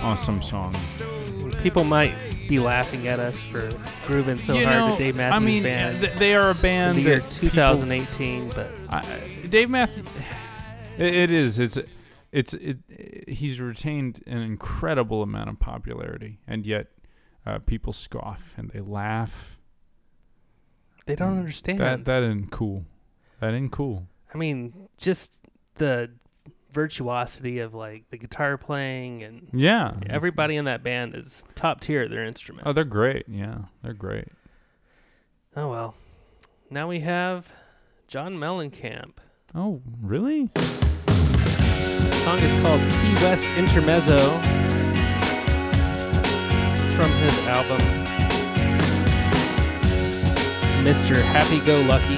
[0.00, 0.74] Awesome song.
[1.62, 2.14] People might
[2.48, 3.70] be laughing at us for
[4.06, 6.54] grooving so you hard know, to Dave Matthews I mean, Band th- they are a
[6.54, 10.06] in band the year that people- 2018, but I, Dave Matthews.
[10.98, 11.58] It, it is.
[11.58, 11.78] It's.
[12.30, 12.52] It's.
[12.52, 12.78] It,
[13.26, 16.88] he's retained an incredible amount of popularity, and yet
[17.46, 19.58] uh, people scoff and they laugh.
[21.06, 21.78] they don't understand.
[21.78, 22.84] That that ain't cool.
[23.38, 24.08] That ain't cool.
[24.34, 25.40] I mean, just
[25.76, 26.10] the
[26.72, 29.94] virtuosity of like the guitar playing and Yeah.
[30.08, 32.66] everybody in that band is top tier at their instrument.
[32.66, 33.24] Oh, they're great.
[33.28, 34.28] Yeah, they're great.
[35.56, 35.94] Oh well.
[36.70, 37.52] Now we have
[38.08, 39.14] John Mellencamp.
[39.54, 40.46] Oh, really?
[40.54, 44.16] The song is called Key West Intermezzo.
[46.72, 47.80] It's from his album
[50.84, 51.20] Mr.
[51.22, 52.16] Happy Go Lucky.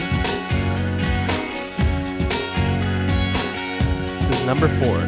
[4.47, 5.07] Number four.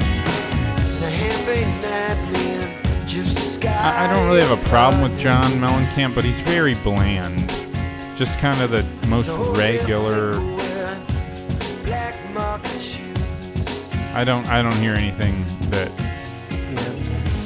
[3.67, 7.49] I, I don't really have a problem with John Mellencamp, but he's very bland.
[8.17, 10.35] Just kind of the most regular.
[14.17, 14.49] I don't.
[14.49, 15.91] I don't hear anything that.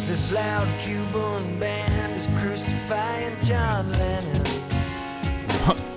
[0.07, 4.45] This loud Cuban band is crucifying John Lennon.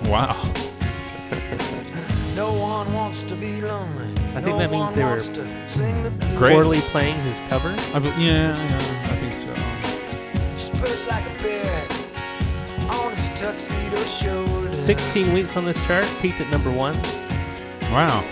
[0.10, 0.52] wow.
[2.42, 4.10] No one wants to be lonely.
[4.34, 6.10] I think no that means one they were to sing the.
[6.36, 6.54] Great.
[6.54, 7.68] Poorly playing his cover.
[7.94, 9.48] I, be- yeah, yeah, I think so.
[11.06, 11.82] Like a bear
[12.90, 14.74] on his tuxedo shoulder.
[14.74, 16.96] 16 weeks on this chart, peaked at number one.
[17.92, 18.24] Wow.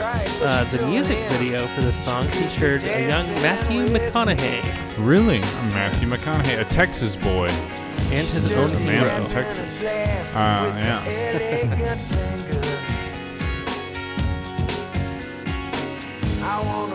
[0.00, 4.62] Uh, the music video for this song featured a young Matthew McConaughey
[5.04, 5.40] Really?
[5.74, 7.48] Matthew McConaughey, a Texas boy.
[7.48, 9.10] and his own man hero.
[9.24, 9.80] from Texas.
[9.80, 11.98] Glass Ah, yeah.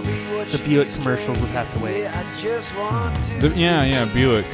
[0.03, 2.01] The Buick is, commercials would have to wait.
[2.01, 4.45] Yeah, I just want to The- yeah, yeah, Buick.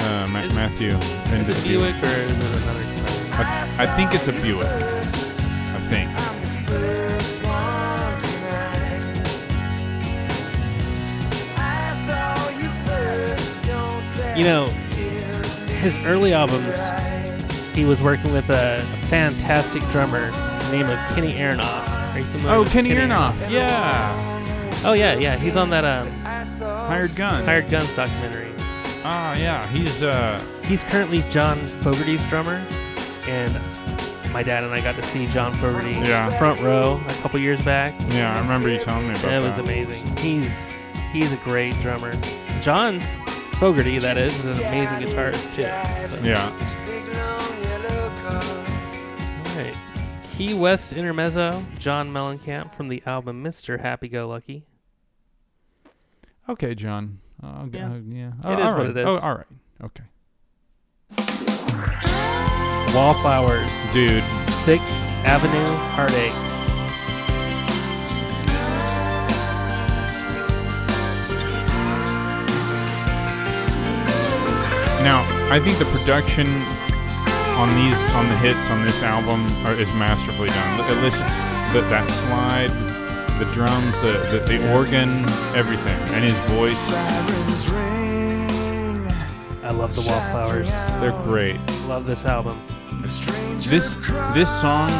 [0.00, 0.90] Uh, Ma- Is- Matthew.
[0.90, 2.84] into Is it the Buick or is it another
[3.30, 3.44] car?
[3.46, 4.66] I, I think it's a Buick.
[4.66, 6.10] I think.
[6.10, 9.02] I'm the first one tonight.
[11.56, 14.66] I saw you first, don't You know,
[15.80, 16.74] his early albums
[17.74, 20.30] he was working with a, a fantastic drummer
[20.70, 22.14] named of Kenny Aronoff.
[22.14, 23.50] Are you familiar Oh, with Kenny Aronoff.
[23.50, 24.34] Yeah.
[24.88, 25.36] Oh yeah, yeah.
[25.36, 26.08] He's on that um,
[26.88, 27.44] Hired gun.
[27.44, 28.52] Hired Guns documentary.
[29.04, 29.66] Ah, yeah.
[29.68, 30.40] He's uh.
[30.64, 32.64] He's currently John Fogerty's drummer,
[33.28, 33.52] and
[34.32, 36.30] my dad and I got to see John Fogerty Yeah.
[36.38, 37.92] front row a couple years back.
[38.10, 40.16] Yeah, I remember you telling me about It It was amazing.
[40.18, 40.74] He's
[41.12, 42.14] he's a great drummer.
[42.60, 43.00] John
[43.60, 45.62] Fogerty, that is, is an amazing guitarist too.
[46.16, 46.50] So- Yeah.
[49.48, 49.76] All right.
[50.36, 53.80] Key West Intermezzo, John Mellencamp from the album Mr.
[53.80, 54.64] Happy Go Lucky.
[56.48, 57.18] Okay, John.
[57.42, 57.86] Uh, Yeah.
[57.90, 58.28] uh, yeah.
[58.28, 59.06] It Oh, is all what it is.
[59.06, 59.46] Oh, all right.
[59.84, 60.04] Okay.
[62.94, 64.24] Wallflowers, Dude,
[64.64, 64.90] Sixth
[65.26, 66.32] Avenue Heartache.
[75.02, 75.22] Now,
[75.52, 76.48] I think the production
[77.56, 81.00] on these on the hits on this album are, is masterfully done.
[81.00, 81.26] Listen,
[81.72, 82.70] the, that slide,
[83.38, 85.24] the drums, the, the the organ,
[85.54, 86.94] everything, and his voice,
[89.62, 90.70] I love the Wallflowers.
[91.00, 91.58] they're great.
[91.86, 92.60] Love this album.
[93.60, 93.96] This
[94.34, 94.90] this song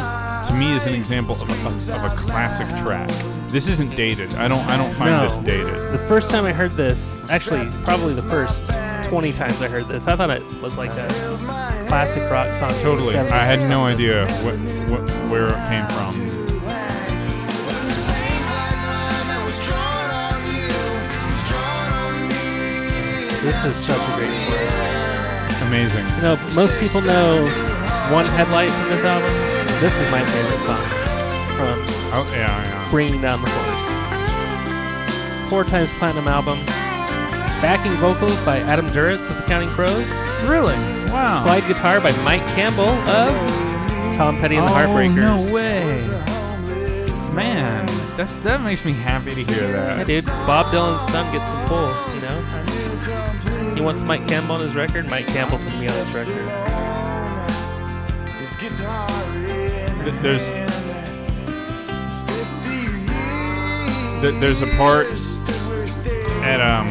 [0.45, 3.09] to me is an example of a, of, a classic track.
[3.49, 4.33] This isn't dated.
[4.33, 5.23] I don't I don't find No.
[5.23, 5.73] this dated.
[5.91, 8.61] The first time I heard this, actually, probably the first
[9.09, 11.07] 20 times I heard this, I thought it was like a
[11.87, 12.73] classic rock song.
[12.81, 13.17] Totally.
[13.17, 14.55] I had no idea what,
[14.89, 16.36] what where it came from.
[23.47, 25.61] This is such a great chorus.
[25.63, 26.05] Amazing.
[26.17, 27.45] You know, most people know
[28.11, 29.31] One Headlight from this album.
[29.79, 30.83] This is my favorite song
[31.55, 31.79] from
[32.13, 32.87] Oh yeah, yeah.
[32.91, 33.87] Bringing Down the Horse.
[35.49, 36.59] Four times platinum album.
[37.61, 40.05] Backing vocals by Adam Duritz of the Counting Crows.
[40.43, 40.75] Really?
[41.09, 41.43] Wow.
[41.45, 43.33] Slide guitar by Mike Campbell of
[44.17, 45.25] Tom Petty and the Heartbreakers.
[45.25, 45.85] Oh, no way.
[47.33, 47.85] Man,
[48.17, 50.07] that's that makes me happy to hear Yeah, that.
[50.07, 50.25] dude.
[50.25, 52.63] Bob Dylan's son gets some pull, you know?
[53.77, 55.07] He wants Mike Campbell on his record.
[55.07, 57.47] Mike Campbell's gonna be on this record.
[60.23, 60.49] There's
[64.39, 65.07] there's a part
[66.43, 66.87] at um,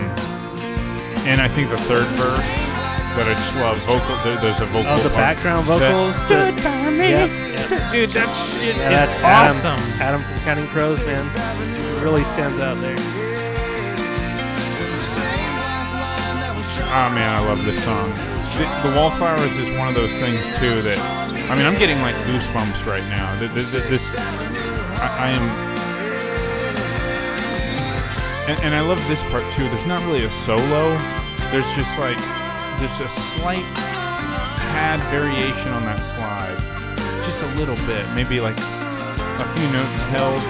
[1.27, 2.67] and I think the third verse
[3.17, 3.79] that I just love.
[3.79, 4.17] Vocal.
[4.23, 4.93] There, there's a vocal.
[4.93, 6.21] Oh, the part background that- vocals.
[6.21, 7.11] Stood by me.
[7.11, 7.31] Yep,
[7.71, 7.93] yep.
[7.93, 9.81] Dude, that shit Yeah, is that's awesome.
[9.99, 12.01] Adam, Adam from Counting Crows, man.
[12.01, 13.26] Really stands out there.
[16.99, 18.09] Oh man, I love this song.
[18.57, 20.99] The, the Wallflowers is one of those things too that,
[21.51, 23.39] I mean, I'm getting like goosebumps right now.
[23.39, 25.43] Th- th- th- This, I, I am,
[28.49, 29.65] and, and I love this part too.
[29.69, 30.97] There's not really a solo.
[31.53, 32.17] There's just like,
[32.79, 33.67] there's a slight
[34.59, 36.57] tad variation on that slide,
[37.27, 40.41] just a little bit, maybe like a few notes held.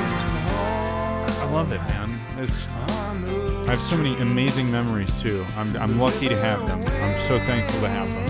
[1.42, 2.20] I love it, man.
[2.38, 2.68] It's
[3.66, 5.44] I have so many amazing memories too.
[5.56, 6.84] I'm, I'm lucky to have them.
[7.02, 8.22] I'm so thankful to have them.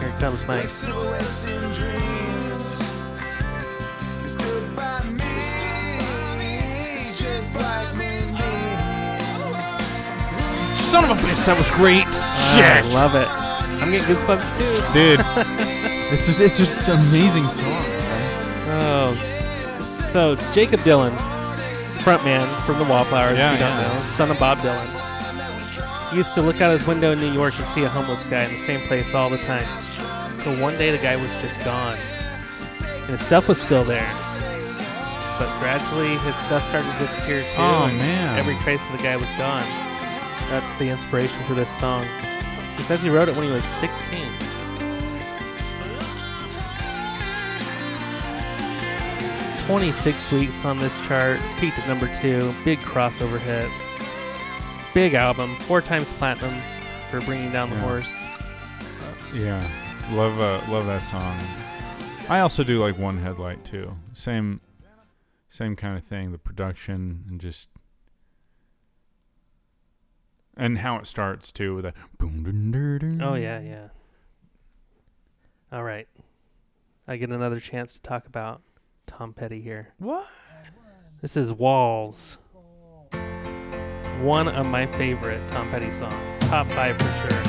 [0.00, 0.70] Here comes Mike.
[10.76, 12.06] Son of a bitch, that was great.
[12.06, 13.26] I love it.
[13.82, 14.92] I'm getting goosebumps too.
[14.94, 15.20] dude.
[16.12, 17.97] it's just it's just an amazing song.
[18.70, 19.14] Oh,
[20.10, 21.14] so Jakob Dylan,
[22.04, 23.94] frontman from the Wallflowers, Yeah, if you don't yeah.
[23.94, 27.68] know, son of Bob Dylan, used to look out his window in New York and
[27.68, 29.66] see a homeless guy in the same place all the time.
[30.40, 31.98] So one day the guy was just gone,
[33.00, 34.08] and his stuff was still there.
[35.38, 37.48] But gradually his stuff started to disappear too.
[37.58, 38.38] Oh, and man.
[38.38, 39.62] Every trace of the guy was gone.
[40.50, 42.06] That's the inspiration for this song.
[42.76, 44.32] He says he wrote it when he was 16.
[49.68, 52.54] Twenty-six weeks on this chart, peaked at number two.
[52.64, 53.70] Big crossover hit.
[54.94, 56.58] Big album, four times platinum
[57.10, 57.82] for bringing down the Yeah.
[57.82, 58.14] horse.
[59.34, 61.38] Yeah, love uh, love that song.
[62.30, 63.94] I also do like One Headlight too.
[64.14, 64.62] Same
[65.50, 66.32] same kind of thing.
[66.32, 67.68] The production and just
[70.56, 72.42] and how it starts too with a boom.
[72.42, 73.22] dun, dun, dun.
[73.22, 73.88] Oh yeah, yeah.
[75.70, 76.08] All right,
[77.06, 78.62] I get another chance to talk about
[79.08, 79.88] Tom Petty here.
[79.98, 80.26] What?
[81.22, 82.36] This is Walls.
[84.20, 86.38] One of my favorite Tom Petty songs.
[86.40, 87.42] Top five for sure.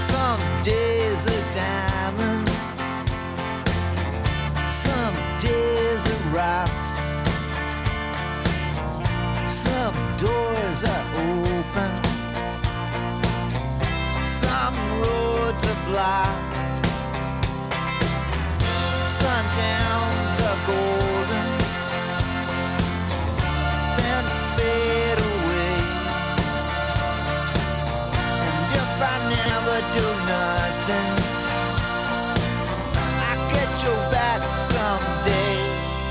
[0.00, 2.82] Some days are diamonds,
[4.72, 6.90] some days are rocks.
[9.52, 12.13] Some doors are open.
[14.24, 16.56] Some roads are blocked.
[19.04, 21.46] Sundowns are golden.
[23.98, 24.24] Then
[24.56, 25.76] fade away.
[28.46, 31.10] And if I never do nothing,
[33.28, 35.58] I get your back someday.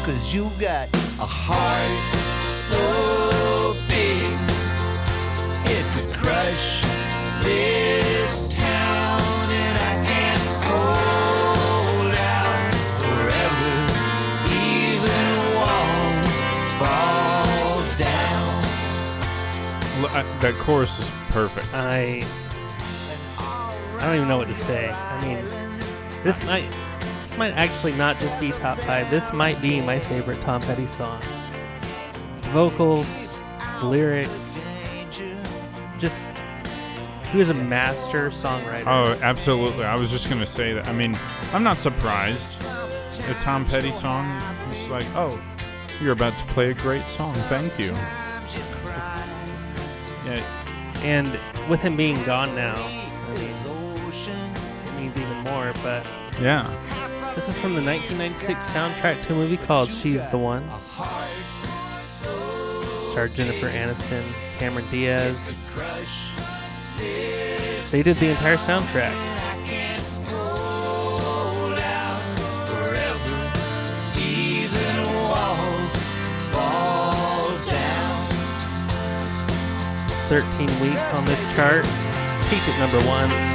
[0.05, 0.88] Cause you got
[1.20, 2.14] a heart
[2.47, 3.32] so
[19.96, 21.68] Uh, that chorus is perfect.
[21.74, 22.24] I
[24.04, 24.89] I don't even know what to say.
[24.89, 25.46] I mean,
[26.24, 26.70] this might
[27.22, 29.10] this might actually not just be top five.
[29.10, 31.22] This might be my favorite Tom Petty song.
[32.52, 33.48] Vocals,
[33.84, 34.60] lyrics,
[36.00, 36.34] just
[37.32, 38.84] he was a master songwriter.
[38.86, 39.86] Oh, absolutely.
[39.86, 40.88] I was just gonna say that.
[40.88, 41.18] I mean,
[41.54, 42.66] I'm not surprised.
[42.66, 44.26] A Tom Petty song.
[44.70, 45.39] It's like, oh,
[46.02, 47.34] you're about to play a great song.
[47.34, 47.94] Thank you.
[50.26, 50.41] Yeah,
[51.03, 51.32] And
[51.69, 53.53] with him being gone now, I mean,
[54.86, 55.71] it means even more.
[55.84, 56.11] But
[56.41, 56.63] yeah.
[57.36, 60.69] this is from the 1996 soundtrack to a movie called She's the One.
[62.01, 64.24] Starred Jennifer Aniston,
[64.57, 65.38] Cameron Diaz.
[67.91, 69.32] They did the entire soundtrack.
[80.34, 81.84] Thirteen weeks on this chart.
[82.49, 83.53] Peaked at number one.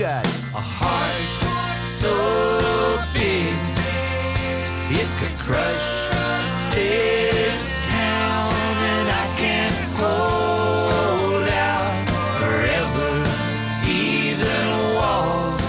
[0.00, 2.08] Got a heart so
[3.12, 3.52] big
[4.88, 5.86] it could crush
[6.72, 8.48] this town,
[8.80, 11.92] and I can't hold out
[12.40, 13.12] forever.
[13.84, 15.60] Even walls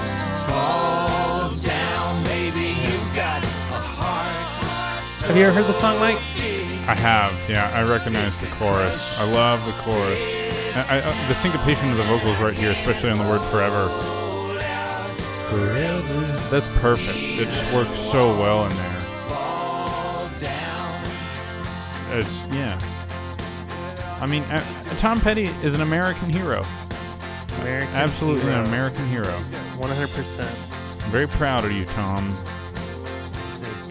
[0.47, 2.79] fall down, baby.
[2.88, 5.03] You got a heart.
[5.03, 6.15] So Have you ever heard the song, Mike?
[6.88, 7.69] I have, yeah.
[7.75, 9.13] I recognize the chorus.
[9.19, 10.23] I love the chorus.
[10.73, 13.89] I, I, uh, the syncopation of the vocals right here, especially on the word forever.
[16.52, 17.18] That's perfect.
[17.18, 18.97] It just works so well in there.
[22.20, 22.78] It's yeah.
[24.20, 24.62] I mean, uh,
[24.97, 26.62] Tom Petty is an American hero.
[27.62, 28.60] American Absolutely Hero.
[28.60, 29.34] an American hero.
[29.78, 31.04] 100%.
[31.06, 32.36] I'm very proud of you, Tom.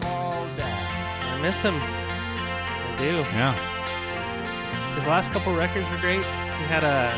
[0.03, 1.75] I miss him.
[1.75, 3.21] I do.
[3.33, 4.93] Yeah.
[4.95, 6.19] His last couple records were great.
[6.19, 7.11] He had a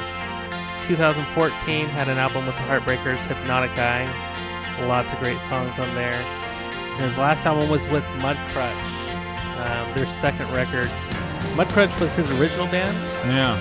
[0.87, 4.07] 2014 had an album with the Heartbreakers, Hypnotic Eye.
[4.81, 6.13] Lots of great songs on there.
[6.21, 8.75] And his last album was with Mudcrutch,
[9.57, 10.87] um, their second record.
[11.55, 12.95] Mudcrutch was his original band,
[13.27, 13.55] Yeah.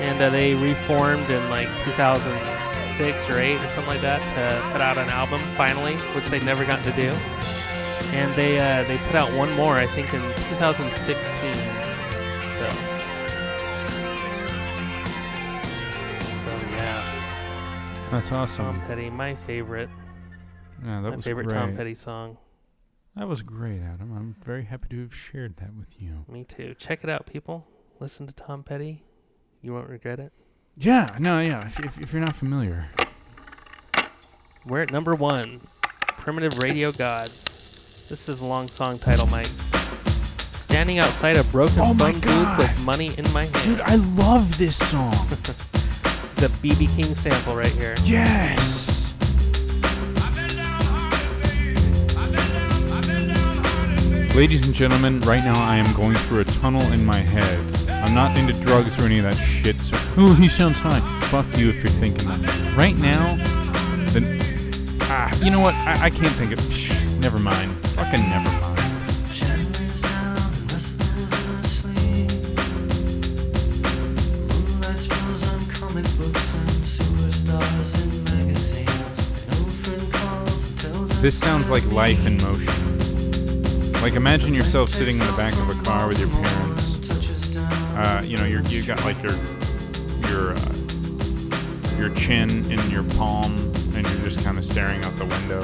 [0.00, 4.80] and uh, they reformed in like 2006 or 8 or something like that to put
[4.80, 7.10] out an album finally, which they'd never gotten to do.
[8.12, 11.54] And they uh, they put out one more, I think, in 2016.
[12.58, 12.68] So.
[16.44, 17.02] So yeah,
[18.10, 18.80] That's Tom.
[18.88, 19.88] Petty, my favorite,
[20.84, 21.58] Yeah, that my was favorite great.
[21.58, 22.38] Tom Petty song.
[23.16, 24.12] That was great, Adam.
[24.16, 26.24] I'm very happy to have shared that with you.
[26.28, 26.74] Me too.
[26.78, 27.66] Check it out, people.
[27.98, 29.02] Listen to Tom Petty.
[29.62, 30.32] You won't regret it.
[30.76, 31.64] Yeah, no, yeah.
[31.64, 32.88] If, if, if you're not familiar,
[34.64, 35.60] We're at number one,
[36.06, 37.44] Primitive Radio Gods.
[38.08, 39.48] This is a long song title, Mike.
[40.54, 43.64] Standing outside a broken Oh phone booth with money in my hand.
[43.64, 45.10] dude, I love this song.
[46.36, 47.94] the BB King sample right here.
[48.04, 48.99] yes.
[54.34, 57.58] Ladies and gentlemen, right now I am going through a tunnel in my head.
[57.90, 59.76] I'm not into drugs or any of that shit.
[59.84, 61.00] So, ooh, he sounds high.
[61.26, 62.76] Fuck you if you're thinking that.
[62.76, 63.36] Right now,
[64.12, 65.74] the ah, you know what?
[65.74, 66.72] I, I can't think of.
[66.72, 67.76] Shh, never mind.
[67.88, 68.70] Fucking never mind.
[81.20, 82.89] This sounds like life in motion.
[84.02, 86.98] Like imagine yourself sitting in the back of a car with your parents.
[87.96, 89.36] Uh, you know, you're, you got like your
[90.26, 90.72] your uh,
[91.98, 93.52] your chin in your palm,
[93.94, 95.60] and you're just kind of staring out the window.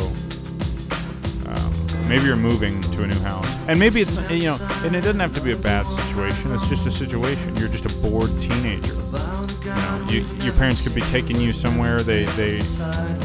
[1.47, 5.01] Um, maybe you're moving to a new house, and maybe it's you know, and it
[5.01, 6.53] doesn't have to be a bad situation.
[6.53, 7.57] It's just a situation.
[7.57, 8.93] You're just a bored teenager.
[8.93, 12.62] You know, you, your parents could be taking you somewhere they, they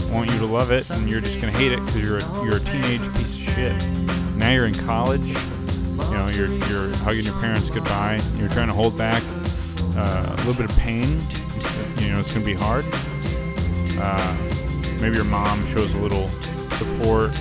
[0.09, 2.57] want you to love it, and you're just gonna hate it because you're a, you're
[2.57, 4.00] a teenage piece of shit.
[4.41, 5.21] Now you're in college.
[5.21, 8.19] You know, you're you're hugging your parents goodbye.
[8.37, 9.21] You're trying to hold back
[9.95, 11.21] uh, a little bit of pain.
[11.99, 12.83] You know, it's gonna be hard.
[13.99, 14.35] Uh,
[14.99, 16.27] maybe your mom shows a little
[16.71, 17.31] support.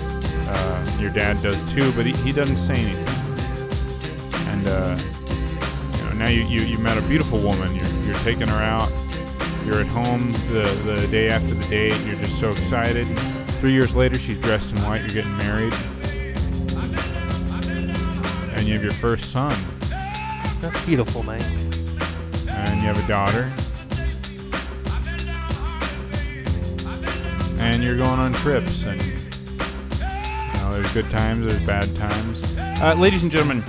[0.47, 3.09] Uh, your dad does too, but he, he doesn't say anything.
[4.49, 4.99] And uh,
[5.97, 7.75] you know, now you, you you met a beautiful woman.
[7.75, 8.93] You're you're taking her out.
[9.65, 11.99] You're at home the the day after the date.
[12.05, 13.07] You're just so excited.
[13.59, 15.01] Three years later, she's dressed in white.
[15.01, 15.75] You're getting married,
[18.71, 19.53] you have your first son,
[20.61, 21.43] That's beautiful, mate.
[21.43, 23.53] and you have a daughter.
[27.59, 29.13] And you're going on trips, and you
[30.61, 32.45] know there's good times, there's bad times.
[32.81, 33.65] Uh, ladies and gentlemen,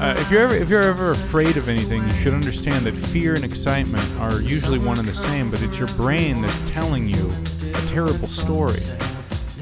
[0.00, 3.34] uh, if you're ever if you're ever afraid of anything, you should understand that fear
[3.34, 7.30] and excitement are usually one and the same, but it's your brain that's telling you
[7.74, 8.80] a terrible story.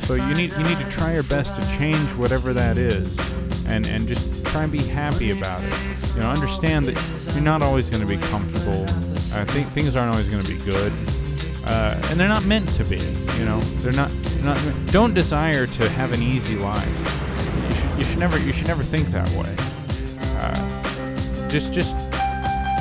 [0.03, 3.19] So you need you need to try your best to change whatever that is,
[3.67, 5.75] and and just try and be happy about it.
[6.15, 8.83] You know, understand that you're not always going to be comfortable.
[9.35, 10.93] I think things aren't always going to be good,
[11.65, 12.99] uh, and they're not meant to be.
[13.39, 14.11] You know, they're not.
[14.23, 14.59] They're not.
[14.89, 16.87] Don't desire to have an easy life.
[17.67, 18.39] You should, you should never.
[18.39, 19.57] You should never think that way.
[20.37, 21.97] Uh, just, just,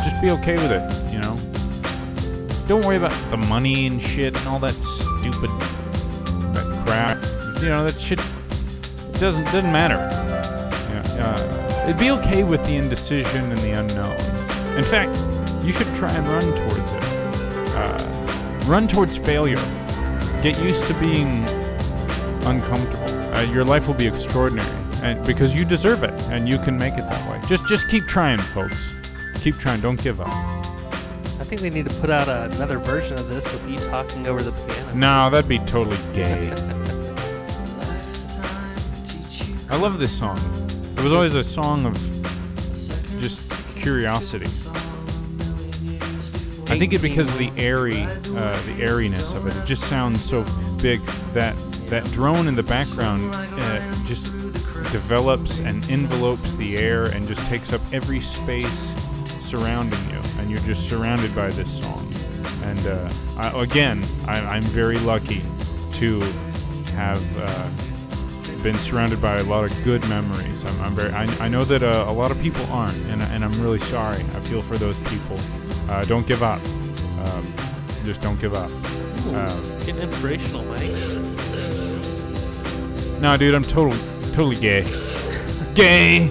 [0.04, 1.14] just be okay with it.
[1.14, 1.40] You know.
[2.68, 5.50] Don't worry about the money and shit and all that stupid,
[6.54, 7.24] that crap.
[7.62, 8.20] You know that shit.
[9.14, 10.31] Doesn't doesn't matter.
[11.22, 14.20] Uh, it'd be okay with the indecision and the unknown.
[14.76, 15.18] In fact,
[15.64, 17.04] you should try and run towards it.
[17.76, 19.64] Uh, run towards failure.
[20.42, 21.48] Get used to being
[22.46, 23.10] uncomfortable.
[23.36, 24.70] Uh, your life will be extraordinary,
[25.04, 27.40] and because you deserve it, and you can make it that way.
[27.48, 28.94] Just, just keep trying, folks.
[29.42, 29.82] Keep trying.
[29.82, 30.30] Don't give up.
[30.30, 34.42] I think they need to put out another version of this with you talking over
[34.42, 34.94] the piano.
[34.96, 36.52] No, that'd be totally gay.
[39.70, 40.61] I love this song.
[41.02, 41.96] It was always a song of
[43.20, 44.46] just curiosity.
[46.72, 49.56] I think it because of the airy, uh, the airiness of it.
[49.56, 50.46] It just sounds so
[50.80, 51.56] big that
[51.88, 54.26] that drone in the background uh, just
[54.92, 58.94] develops and envelopes the air and just takes up every space
[59.40, 62.14] surrounding you, and you're just surrounded by this song.
[62.62, 65.42] And uh, I, again, I, I'm very lucky
[65.94, 66.20] to
[66.94, 67.70] have uh,
[68.64, 70.64] been surrounded by a lot of good memories.
[70.66, 71.12] I'm, I'm very.
[71.12, 74.24] I, I know that uh, a lot of people aren't, and, and I'm really sorry.
[74.36, 75.38] I feel for those people.
[75.90, 76.62] Uh, don't give up.
[77.26, 77.54] Um,
[78.06, 78.72] just don't give up.
[79.28, 80.92] Uh, Getting inspirational, Mike.
[83.22, 83.98] no, dude, I'm total,
[84.32, 84.84] totally gay.
[85.76, 86.28] gay.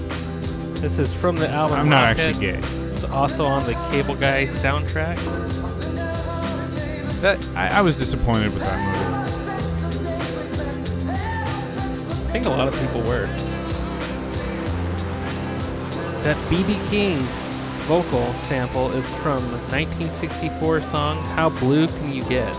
[0.75, 1.79] This is from the album.
[1.79, 2.21] I'm not Rocket.
[2.29, 2.59] actually gay.
[2.91, 5.17] It's also on the Cable Guy soundtrack.
[7.21, 9.10] That I, I was disappointed with that movie.
[12.31, 13.27] Think a lot of people were.
[16.23, 17.19] That BB King
[17.87, 22.55] vocal sample is from 1964 song How Blue Can You Get?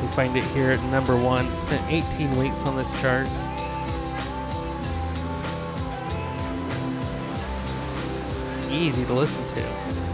[0.00, 1.46] We find it here at number one.
[1.46, 3.26] It spent 18 weeks on this chart.
[8.70, 9.60] Easy to listen to.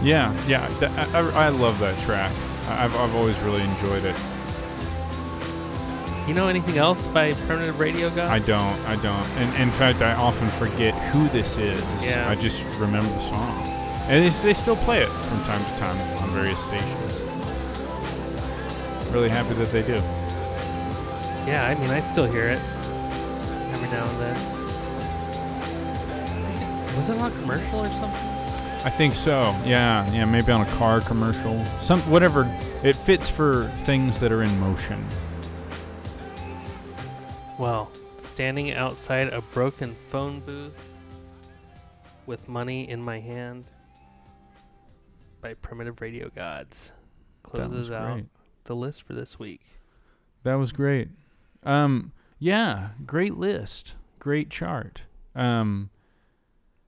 [0.01, 0.67] Yeah, yeah.
[0.79, 2.31] th- I, I, I love that track.
[2.67, 4.15] I've, I've always really enjoyed it.
[6.31, 8.33] You know anything else by Primitive Radio Guy?
[8.33, 9.27] I don't, I don't.
[9.35, 11.83] And in fact, I often forget who this is.
[12.01, 12.29] Yeah.
[12.29, 13.67] I just remember the song.
[14.07, 17.19] And they, they still play it from time to time on various stations.
[19.11, 19.95] Really happy that they do.
[21.45, 22.61] Yeah, I mean, I still hear it
[23.73, 24.37] every now and then.
[26.95, 28.21] Was it on a commercial or something?
[28.85, 29.53] I think so.
[29.65, 30.23] Yeah, yeah.
[30.23, 31.61] Maybe on a car commercial.
[31.81, 32.49] Some whatever.
[32.83, 35.05] It fits for things that are in motion.
[37.61, 37.91] Well,
[38.23, 40.73] standing outside a broken phone booth
[42.25, 43.65] with money in my hand
[45.41, 46.91] by Primitive Radio Gods
[47.43, 48.25] closes out great.
[48.63, 49.61] the list for this week.
[50.41, 51.09] That was great.
[51.61, 55.03] Um, yeah, great list, great chart.
[55.35, 55.91] Um,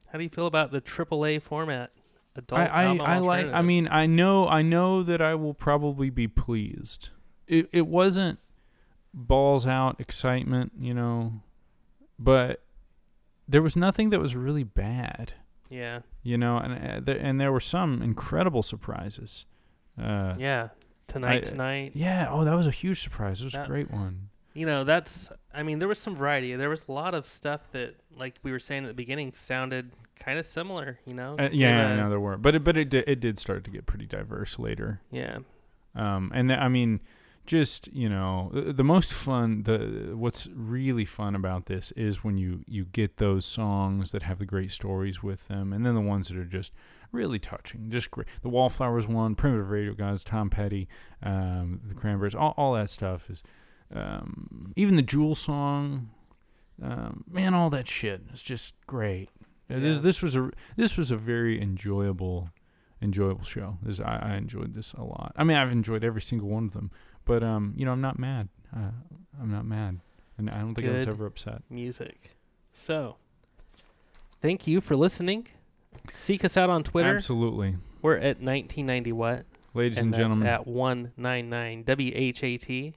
[0.07, 1.91] How do you feel about the AAA format?
[2.35, 3.45] Adult I, I, I like.
[3.53, 7.09] I mean, I know, I know that I will probably be pleased.
[7.45, 8.39] It, it wasn't
[9.13, 11.41] balls out excitement, you know.
[12.19, 12.61] but
[13.47, 15.33] there was nothing that was really bad.
[15.69, 15.99] Yeah.
[16.21, 19.45] You know, and uh, there, and there were some incredible surprises.
[20.01, 20.69] Uh, Yeah.
[21.07, 21.91] Tonight, I- tonight.
[21.95, 22.27] yeah.
[22.29, 23.41] Oh, that was a huge surprise.
[23.41, 24.29] It was That- a great one.
[24.53, 25.29] You know, that's.
[25.53, 26.55] I mean, there was some variety.
[26.55, 29.91] There was a lot of stuff that, like we were saying at the beginning, sounded
[30.19, 30.99] kind of similar.
[31.05, 31.35] You know.
[31.39, 33.71] Uh, yeah, I know there were, but it, but it did, it did start to
[33.71, 35.01] get pretty diverse later.
[35.11, 35.39] Yeah.
[35.95, 37.01] Um, and th- I mean,
[37.45, 42.63] just you know, the, most fun, the what's really fun about this is when you
[42.67, 46.29] you get those songs that have the great stories with them, and then the ones
[46.29, 46.73] that are just
[47.11, 48.27] really touching, just great.
[48.41, 50.87] The Wallflowers one, Primitive Radio Gods, Tom Petty,
[51.21, 53.43] um, the Cranberries, all all that stuff is,
[53.93, 56.09] um, even the Jewel song,
[56.81, 59.29] um, man, all that shit is just great.
[59.69, 62.49] Uh, This this was a this was a very enjoyable
[63.01, 63.77] enjoyable show.
[63.83, 65.33] This I, I enjoyed this a lot.
[65.35, 66.89] I mean, I've enjoyed every single one of them,
[67.25, 68.49] but um, you know, I'm not mad.
[68.75, 68.91] Uh,
[69.41, 69.99] I'm not mad,
[70.37, 71.61] and I don't think I was ever upset.
[71.69, 72.31] Music.
[72.73, 73.17] So,
[74.41, 75.47] thank you for listening.
[76.11, 77.15] Seek us out on Twitter.
[77.15, 79.45] Absolutely, We're at 1990 what?
[79.73, 80.47] ladies and and, that's gentlemen.
[80.47, 82.93] at 199 WHAT.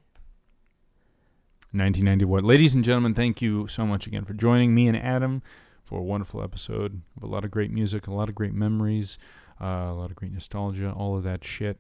[1.73, 2.45] 1990 what?
[2.45, 5.43] Ladies and gentlemen, thank you so much again for joining me and Adam
[5.83, 9.19] for a wonderful episode of a lot of great music, a lot of great memories,
[9.61, 11.79] uh, a lot of great nostalgia, all of that shit.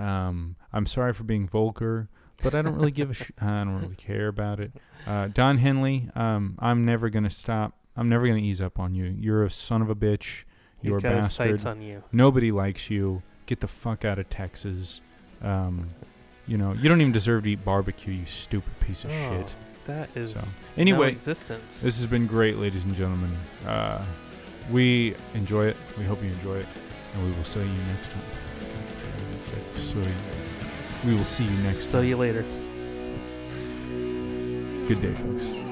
[0.00, 2.08] Um, I'm sorry for being vulgar,
[2.42, 4.72] but I don't really give a sh- I don't really care about it.
[5.06, 7.74] Uh, Don Henley, um, I'm never gonna stop.
[7.96, 9.14] I'm never gonna ease up on you.
[9.18, 10.44] You're a son of a bitch.
[10.82, 11.60] You're a got his bastard.
[11.60, 12.02] sights on you.
[12.12, 13.22] Nobody likes you.
[13.46, 15.02] Get the fuck out of Texas.
[15.42, 15.90] Um,
[16.46, 19.54] you know, you don't even deserve to eat barbecue, you stupid piece of Oh, shit.
[19.84, 21.80] That is So, anyway, existence.
[21.80, 23.36] This has been great, ladies and gentlemen.
[23.66, 24.04] Uh,
[24.70, 25.76] we enjoy it.
[25.98, 26.66] We hope you enjoy it.
[27.14, 28.22] And we will see you next time.
[29.50, 30.14] God damn said see.
[31.04, 32.42] We will see you next So you later.
[34.86, 35.69] Good day, folks.